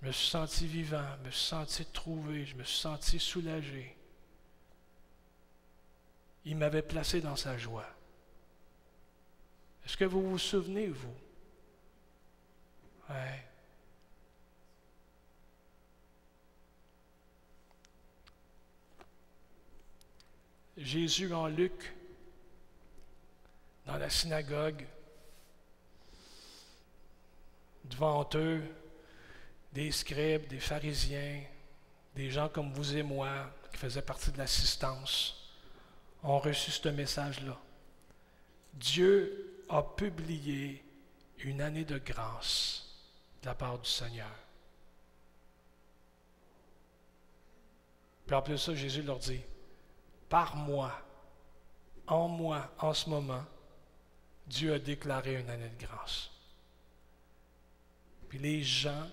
Je 0.00 0.06
me 0.06 0.12
suis 0.12 0.28
senti 0.28 0.66
vivant, 0.66 1.04
je 1.18 1.26
me 1.26 1.30
suis 1.30 1.46
senti 1.46 1.84
trouvé, 1.86 2.46
je 2.46 2.54
me 2.56 2.64
suis 2.64 2.78
senti 2.78 3.18
soulagé. 3.18 3.94
Il 6.46 6.56
m'avait 6.56 6.82
placé 6.82 7.20
dans 7.20 7.36
sa 7.36 7.58
joie. 7.58 7.88
Est-ce 9.84 9.96
que 9.96 10.06
vous 10.06 10.30
vous 10.30 10.38
souvenez, 10.38 10.86
vous? 10.86 11.16
Ouais. 13.10 13.47
Jésus 20.78 21.34
en 21.34 21.48
Luc, 21.48 21.92
dans 23.84 23.96
la 23.96 24.08
synagogue, 24.08 24.86
devant 27.84 28.28
eux, 28.34 28.62
des 29.72 29.90
scribes, 29.90 30.46
des 30.46 30.60
pharisiens, 30.60 31.42
des 32.14 32.30
gens 32.30 32.48
comme 32.48 32.72
vous 32.72 32.96
et 32.96 33.02
moi, 33.02 33.52
qui 33.72 33.78
faisaient 33.78 34.02
partie 34.02 34.30
de 34.30 34.38
l'assistance, 34.38 35.52
ont 36.22 36.38
reçu 36.38 36.70
ce 36.70 36.88
message-là. 36.88 37.58
Dieu 38.74 39.64
a 39.68 39.82
publié 39.82 40.84
une 41.38 41.60
année 41.60 41.84
de 41.84 41.98
grâce 41.98 42.86
de 43.42 43.46
la 43.46 43.54
part 43.54 43.78
du 43.78 43.88
Seigneur. 43.88 44.34
Puis 48.26 48.36
en 48.36 48.42
plus 48.42 48.52
de 48.52 48.58
ça, 48.58 48.74
Jésus 48.74 49.02
leur 49.02 49.18
dit, 49.18 49.40
par 50.28 50.56
moi, 50.56 50.92
en 52.06 52.28
moi, 52.28 52.70
en 52.78 52.94
ce 52.94 53.08
moment, 53.08 53.44
Dieu 54.46 54.74
a 54.74 54.78
déclaré 54.78 55.40
une 55.40 55.50
année 55.50 55.68
de 55.68 55.86
grâce. 55.86 56.30
Puis 58.28 58.38
les 58.38 58.62
gens, 58.62 59.08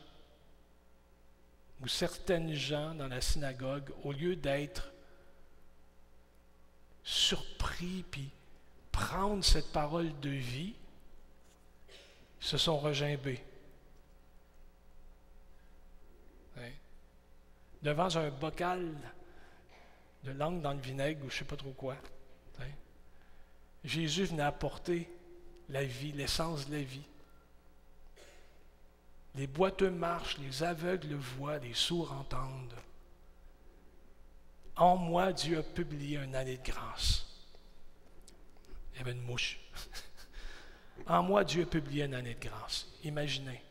ou 1.81 1.87
certaines 1.87 2.53
gens 2.53 2.93
dans 2.95 3.07
la 3.07 3.21
synagogue, 3.21 3.91
au 4.03 4.11
lieu 4.11 4.35
d'être 4.35 4.91
surpris, 7.03 8.03
puis 8.09 8.29
prendre 8.91 9.43
cette 9.43 9.71
parole 9.71 10.17
de 10.19 10.29
vie, 10.29 10.73
se 12.39 12.57
sont 12.57 12.77
regimbés. 12.77 13.43
Hein? 16.57 16.71
Devant 17.81 18.15
un 18.17 18.29
bocal 18.29 18.95
de 20.25 20.31
langue 20.31 20.61
dans 20.61 20.73
le 20.73 20.79
vinaigre 20.79 21.23
ou 21.25 21.29
je 21.29 21.35
ne 21.35 21.39
sais 21.39 21.45
pas 21.45 21.55
trop 21.55 21.71
quoi. 21.71 21.95
Jésus 23.85 24.25
venait 24.25 24.43
apporter 24.43 25.07
la 25.69 25.83
vie, 25.83 26.11
l'essence 26.11 26.67
de 26.67 26.77
la 26.77 26.81
vie. 26.81 27.05
Les 29.35 29.47
boiteux 29.47 29.91
marchent, 29.91 30.39
les 30.39 30.63
aveugles 30.63 31.13
voient, 31.13 31.59
les 31.59 31.73
sourds 31.73 32.11
entendent. 32.11 32.73
En 34.75 34.97
moi, 34.97 35.31
Dieu 35.33 35.59
a 35.59 35.63
publié 35.63 36.17
une 36.17 36.35
année 36.35 36.57
de 36.57 36.63
grâce. 36.63 37.27
Il 38.93 38.97
y 38.97 39.01
avait 39.01 39.11
une 39.11 39.21
mouche. 39.21 39.59
en 41.07 41.21
moi, 41.21 41.43
Dieu 41.43 41.63
a 41.63 41.65
publié 41.65 42.05
une 42.05 42.15
année 42.15 42.35
de 42.35 42.47
grâce. 42.47 42.87
Imaginez. 43.03 43.61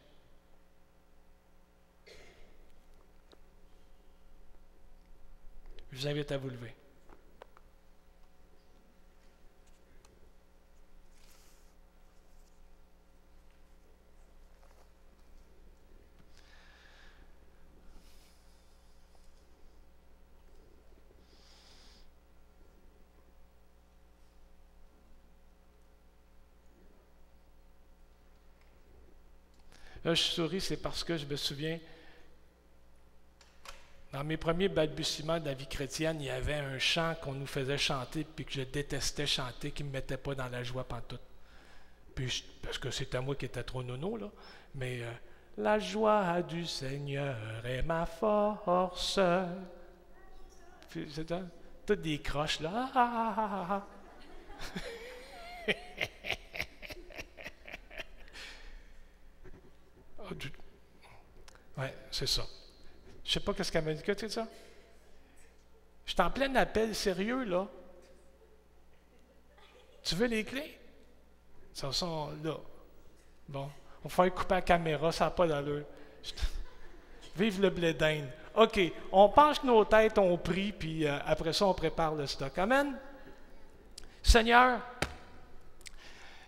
Je 5.94 6.00
vous 6.00 6.08
invite 6.08 6.32
à 6.32 6.38
vous 6.38 6.48
lever. 6.48 6.74
Je 30.04 30.14
souris, 30.14 30.60
c'est 30.60 30.76
parce 30.76 31.02
que 31.02 31.16
je 31.16 31.24
me 31.24 31.36
souviens 31.36 31.78
Dans 34.14 34.22
mes 34.22 34.36
premiers 34.36 34.68
balbutiements 34.68 35.40
de 35.40 35.46
la 35.46 35.54
vie 35.54 35.66
chrétienne, 35.66 36.18
il 36.20 36.26
y 36.26 36.30
avait 36.30 36.54
un 36.54 36.78
chant 36.78 37.16
qu'on 37.20 37.32
nous 37.32 37.48
faisait 37.48 37.78
chanter, 37.78 38.22
puis 38.22 38.44
que 38.44 38.52
je 38.52 38.60
détestais 38.60 39.26
chanter, 39.26 39.72
qui 39.72 39.82
ne 39.82 39.88
me 39.88 39.94
mettait 39.94 40.16
pas 40.16 40.36
dans 40.36 40.48
la 40.48 40.62
joie 40.62 40.84
pantoute. 40.84 41.20
Puis, 42.14 42.44
parce 42.62 42.78
que 42.78 42.92
c'était 42.92 43.20
moi 43.20 43.34
qui 43.34 43.46
étais 43.46 43.64
trop 43.64 43.82
nono, 43.82 44.16
là. 44.16 44.30
Mais 44.76 45.02
euh, 45.02 45.10
la 45.58 45.80
joie 45.80 46.42
du 46.42 46.64
Seigneur 46.64 47.66
est 47.66 47.82
ma 47.82 48.06
force. 48.06 49.18
C'est 50.90 51.34
toutes 51.84 52.02
des 52.02 52.20
croches, 52.20 52.60
là. 52.60 52.90
Ah, 52.94 53.34
ah, 53.36 53.66
ah, 53.68 53.86
oui, 61.78 61.86
c'est 62.12 62.28
ça. 62.28 62.44
Je 63.24 63.32
sais 63.32 63.40
pas 63.40 63.54
qu'est-ce 63.54 63.72
qu'elle 63.72 63.84
m'a 63.84 63.94
dit. 63.94 64.02
Que 64.02 64.12
tu 64.12 64.28
ça? 64.28 64.46
Je 66.04 66.12
suis 66.12 66.20
en 66.20 66.30
plein 66.30 66.54
appel 66.56 66.94
sérieux, 66.94 67.44
là. 67.44 67.66
Tu 70.02 70.14
veux 70.14 70.26
les 70.26 70.44
clés? 70.44 70.78
Ça 71.72 71.90
sont 71.92 72.30
là. 72.42 72.56
Bon. 73.48 73.70
On 74.04 74.08
va 74.08 74.14
faire 74.14 74.34
couper 74.34 74.54
la 74.56 74.62
caméra, 74.62 75.10
ça 75.10 75.24
n'a 75.24 75.30
pas 75.30 75.46
d'allure. 75.46 75.84
Vive 77.36 77.62
le 77.62 77.70
blé. 77.70 77.96
OK, 78.54 78.80
on 79.10 79.28
penche 79.30 79.62
nos 79.64 79.84
têtes, 79.84 80.18
on 80.18 80.36
prie, 80.36 80.72
puis 80.72 81.06
euh, 81.06 81.18
après 81.26 81.52
ça, 81.52 81.66
on 81.66 81.74
prépare 81.74 82.14
le 82.14 82.26
stock. 82.26 82.56
Amen. 82.58 82.96
Seigneur, 84.22 84.80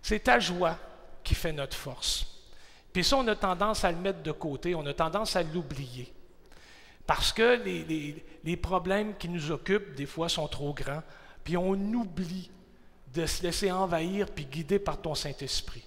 c'est 0.01 0.21
ta 0.21 0.39
joie 0.39 0.79
qui 1.25 1.35
fait 1.35 1.53
notre 1.53 1.77
force. 1.77 2.27
Puis 2.93 3.03
ça, 3.03 3.17
on 3.17 3.27
a 3.27 3.35
tendance 3.35 3.85
à 3.85 3.91
le 3.91 3.99
mettre 3.99 4.23
de 4.23 4.33
côté, 4.33 4.75
on 4.75 4.87
a 4.87 4.95
tendance 4.95 5.35
à 5.35 5.43
l'oublier. 5.43 6.13
Parce 7.07 7.33
que 7.33 7.63
les, 8.45 8.57
problèmes 8.57 9.17
qui 9.17 9.29
nous 9.29 9.51
occupent, 9.51 9.95
des 9.95 10.07
fois, 10.07 10.29
sont 10.29 10.49
trop 10.49 10.75
grands, 10.75 11.03
puis 11.45 11.57
on 11.57 11.73
oublie 11.73 12.51
de 13.15 13.25
se 13.27 13.43
laisser 13.43 13.71
envahir 13.71 14.29
puis 14.29 14.45
guider 14.45 14.79
par 14.79 15.01
ton 15.01 15.15
Saint-Esprit. 15.15 15.85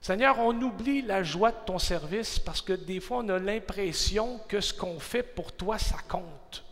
Seigneur, 0.00 0.38
on 0.40 0.60
oublie 0.60 1.02
la 1.02 1.22
joie 1.22 1.52
de 1.52 1.64
ton 1.64 1.78
service 1.78 2.38
parce 2.38 2.60
que 2.60 2.72
des 2.72 3.00
fois, 3.00 3.18
on 3.18 3.28
a 3.28 3.38
l'impression 3.38 4.40
que 4.48 4.60
ce 4.60 4.74
qu'on 4.74 4.98
fait 4.98 5.22
pour 5.22 5.52
toi, 5.52 5.78
ça 5.78 5.96
compte. 6.08 6.64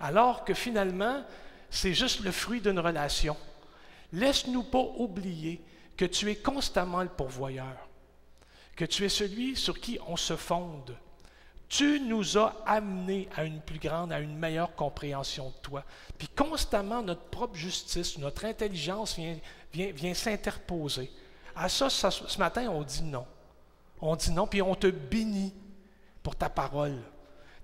Alors 0.00 0.44
que 0.44 0.54
finalement, 0.54 1.24
c'est 1.70 1.94
juste 1.94 2.20
le 2.20 2.30
fruit 2.30 2.60
d'une 2.60 2.78
relation. 2.78 3.36
Laisse-nous 4.12 4.62
pas 4.62 4.84
oublier 4.96 5.60
que 5.96 6.04
tu 6.04 6.30
es 6.30 6.36
constamment 6.36 7.02
le 7.02 7.08
pourvoyeur, 7.08 7.88
que 8.76 8.84
tu 8.84 9.04
es 9.04 9.08
celui 9.08 9.56
sur 9.56 9.80
qui 9.80 9.98
on 10.06 10.16
se 10.16 10.36
fonde, 10.36 10.96
tu 11.68 12.00
nous 12.00 12.38
as 12.38 12.54
amenés 12.64 13.28
à 13.36 13.44
une 13.44 13.60
plus 13.60 13.78
grande, 13.78 14.12
à 14.12 14.20
une 14.20 14.38
meilleure 14.38 14.74
compréhension 14.74 15.48
de 15.48 15.56
toi. 15.62 15.84
Puis 16.16 16.28
constamment, 16.28 17.02
notre 17.02 17.24
propre 17.24 17.56
justice, 17.56 18.18
notre 18.18 18.44
intelligence 18.44 19.18
vient, 19.72 20.14
s'interposer. 20.14 21.10
À 21.54 21.68
ça, 21.68 21.90
ce 21.90 22.38
matin, 22.38 22.68
on 22.70 22.82
dit 22.82 23.02
non. 23.02 23.26
On 24.00 24.14
dit 24.14 24.30
non, 24.30 24.46
puis 24.46 24.62
on 24.62 24.74
te 24.74 24.86
bénit 24.86 25.54
pour 26.22 26.36
ta 26.36 26.48
parole. 26.48 26.98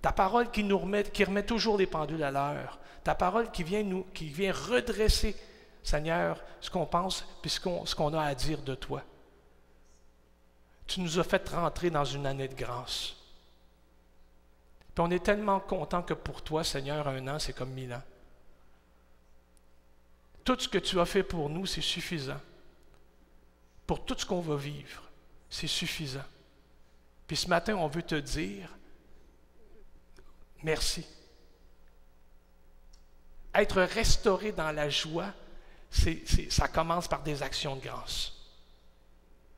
Ta 0.01 0.11
parole 0.11 0.51
qui 0.51 0.65
nous 0.65 0.79
remet, 0.79 1.05
qui 1.05 1.23
remet 1.23 1.45
toujours 1.45 1.79
les 1.79 1.87
pendules 1.87 2.25
à 2.25 2.33
l'heure. 2.33 2.81
Ta 3.05 3.15
parole 3.15 3.51
qui 3.53 3.63
vient, 3.63 3.85
nous, 3.85 4.05
redresser, 4.05 5.37
Seigneur, 5.83 6.43
ce 6.61 6.71
qu'on 6.71 6.87
pense, 6.87 7.25
puis 7.41 7.51
ce 7.51 7.95
qu'on 7.95 8.15
a 8.15 8.23
à 8.23 8.35
dire 8.35 8.63
de 8.63 8.75
toi. 8.75 9.03
Tu 10.87 11.01
nous 11.01 11.21
as 11.21 11.25
fait 11.25 11.49
rentrer 11.49 11.91
dans 11.91 12.05
une 12.05 12.27
année 12.27 12.49
de 12.49 12.55
grâce. 12.55 13.15
Puis 14.95 15.03
on 15.03 15.11
est 15.11 15.25
tellement 15.25 15.61
content 15.61 16.03
que 16.03 16.15
pour 16.15 16.43
toi, 16.43 16.65
Seigneur, 16.65 17.09
un 17.09 17.27
an, 17.29 17.39
c'est 17.39 17.55
comme 17.55 17.71
mille 17.71 17.93
ans. 17.95 18.03
Tout 20.45 20.59
ce 20.59 20.69
que 20.69 20.79
tu 20.79 21.01
as 21.01 21.07
fait 21.07 21.23
pour 21.23 21.49
nous, 21.49 21.67
c'est 21.67 21.81
suffisant. 21.81 22.41
Pour 23.87 24.05
tout 24.05 24.17
ce 24.19 24.27
qu'on 24.27 24.41
va 24.41 24.57
vivre, 24.57 25.03
c'est 25.49 25.67
suffisant. 25.67 26.25
Puis 27.27 27.37
ce 27.37 27.49
matin, 27.49 27.77
on 27.77 27.89
veut 27.89 28.03
te 28.03 28.15
dire 28.15 28.69
merci. 30.63 31.07
Être 33.55 33.83
restauré 33.83 34.53
dans 34.53 34.73
la 34.73 34.89
joie, 34.89 35.33
ça 35.91 36.69
commence 36.69 37.09
par 37.09 37.23
des 37.23 37.43
actions 37.43 37.77
de 37.77 37.83
grâce. 37.83 38.33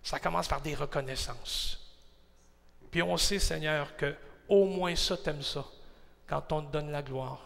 Ça 0.03 0.19
commence 0.19 0.49
par 0.49 0.61
des 0.61 0.75
reconnaissances. 0.75 1.81
Puis 2.91 3.03
on 3.03 3.17
sait, 3.17 3.39
Seigneur, 3.39 3.97
que 3.97 4.15
au 4.49 4.67
moins 4.67 4.97
ça, 4.97 5.17
t'aimes 5.17 5.43
ça, 5.43 5.65
quand 6.27 6.53
on 6.53 6.63
te 6.63 6.73
donne 6.73 6.91
la 6.91 7.03
gloire. 7.03 7.41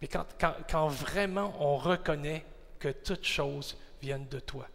Mais 0.00 0.08
quand, 0.08 0.88
vraiment 0.88 1.54
on 1.60 1.76
reconnaît 1.76 2.44
que 2.78 2.88
toutes 2.88 3.24
choses 3.24 3.76
viennent 4.00 4.28
de 4.28 4.40
toi. 4.40 4.66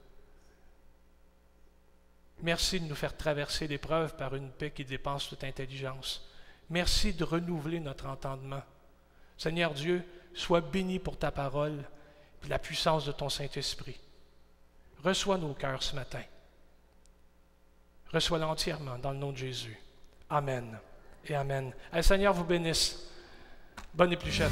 Merci 2.41 2.80
de 2.80 2.86
nous 2.86 2.95
faire 2.95 3.18
traverser 3.18 3.68
l'épreuve 3.68 4.15
par 4.15 4.36
une 4.36 4.51
paix 4.51 4.72
qui 4.72 4.86
dépasse 4.86 5.28
toute 5.28 5.43
intelligence. 5.43 6.26
Merci 6.70 7.13
de 7.13 7.24
renouveler 7.24 7.80
notre 7.80 8.05
entendement. 8.05 8.63
Seigneur 9.38 9.74
Dieu, 9.74 10.05
sois 10.34 10.61
béni 10.61 10.99
pour 10.99 11.18
ta 11.18 11.32
parole 11.32 11.84
et 12.45 12.47
la 12.47 12.59
puissance 12.59 13.05
de 13.05 13.11
ton 13.11 13.30
Saint-Esprit. 13.30 13.99
Reçois 15.03 15.38
nos 15.38 15.53
cœurs 15.53 15.84
ce 15.84 15.95
matin. 15.95 16.24
Reçois-la 18.13 18.47
entièrement 18.47 18.97
dans 18.97 19.11
le 19.11 19.18
nom 19.18 19.32
de 19.32 19.38
Jésus. 19.38 19.78
Amen 20.30 20.80
et 21.26 21.36
Amen. 21.36 21.72
Le 21.93 22.01
Seigneur 22.01 22.34
vous 22.34 22.43
bénisse. 22.43 23.09
Bonne 23.93 24.13
épluchette. 24.13 24.51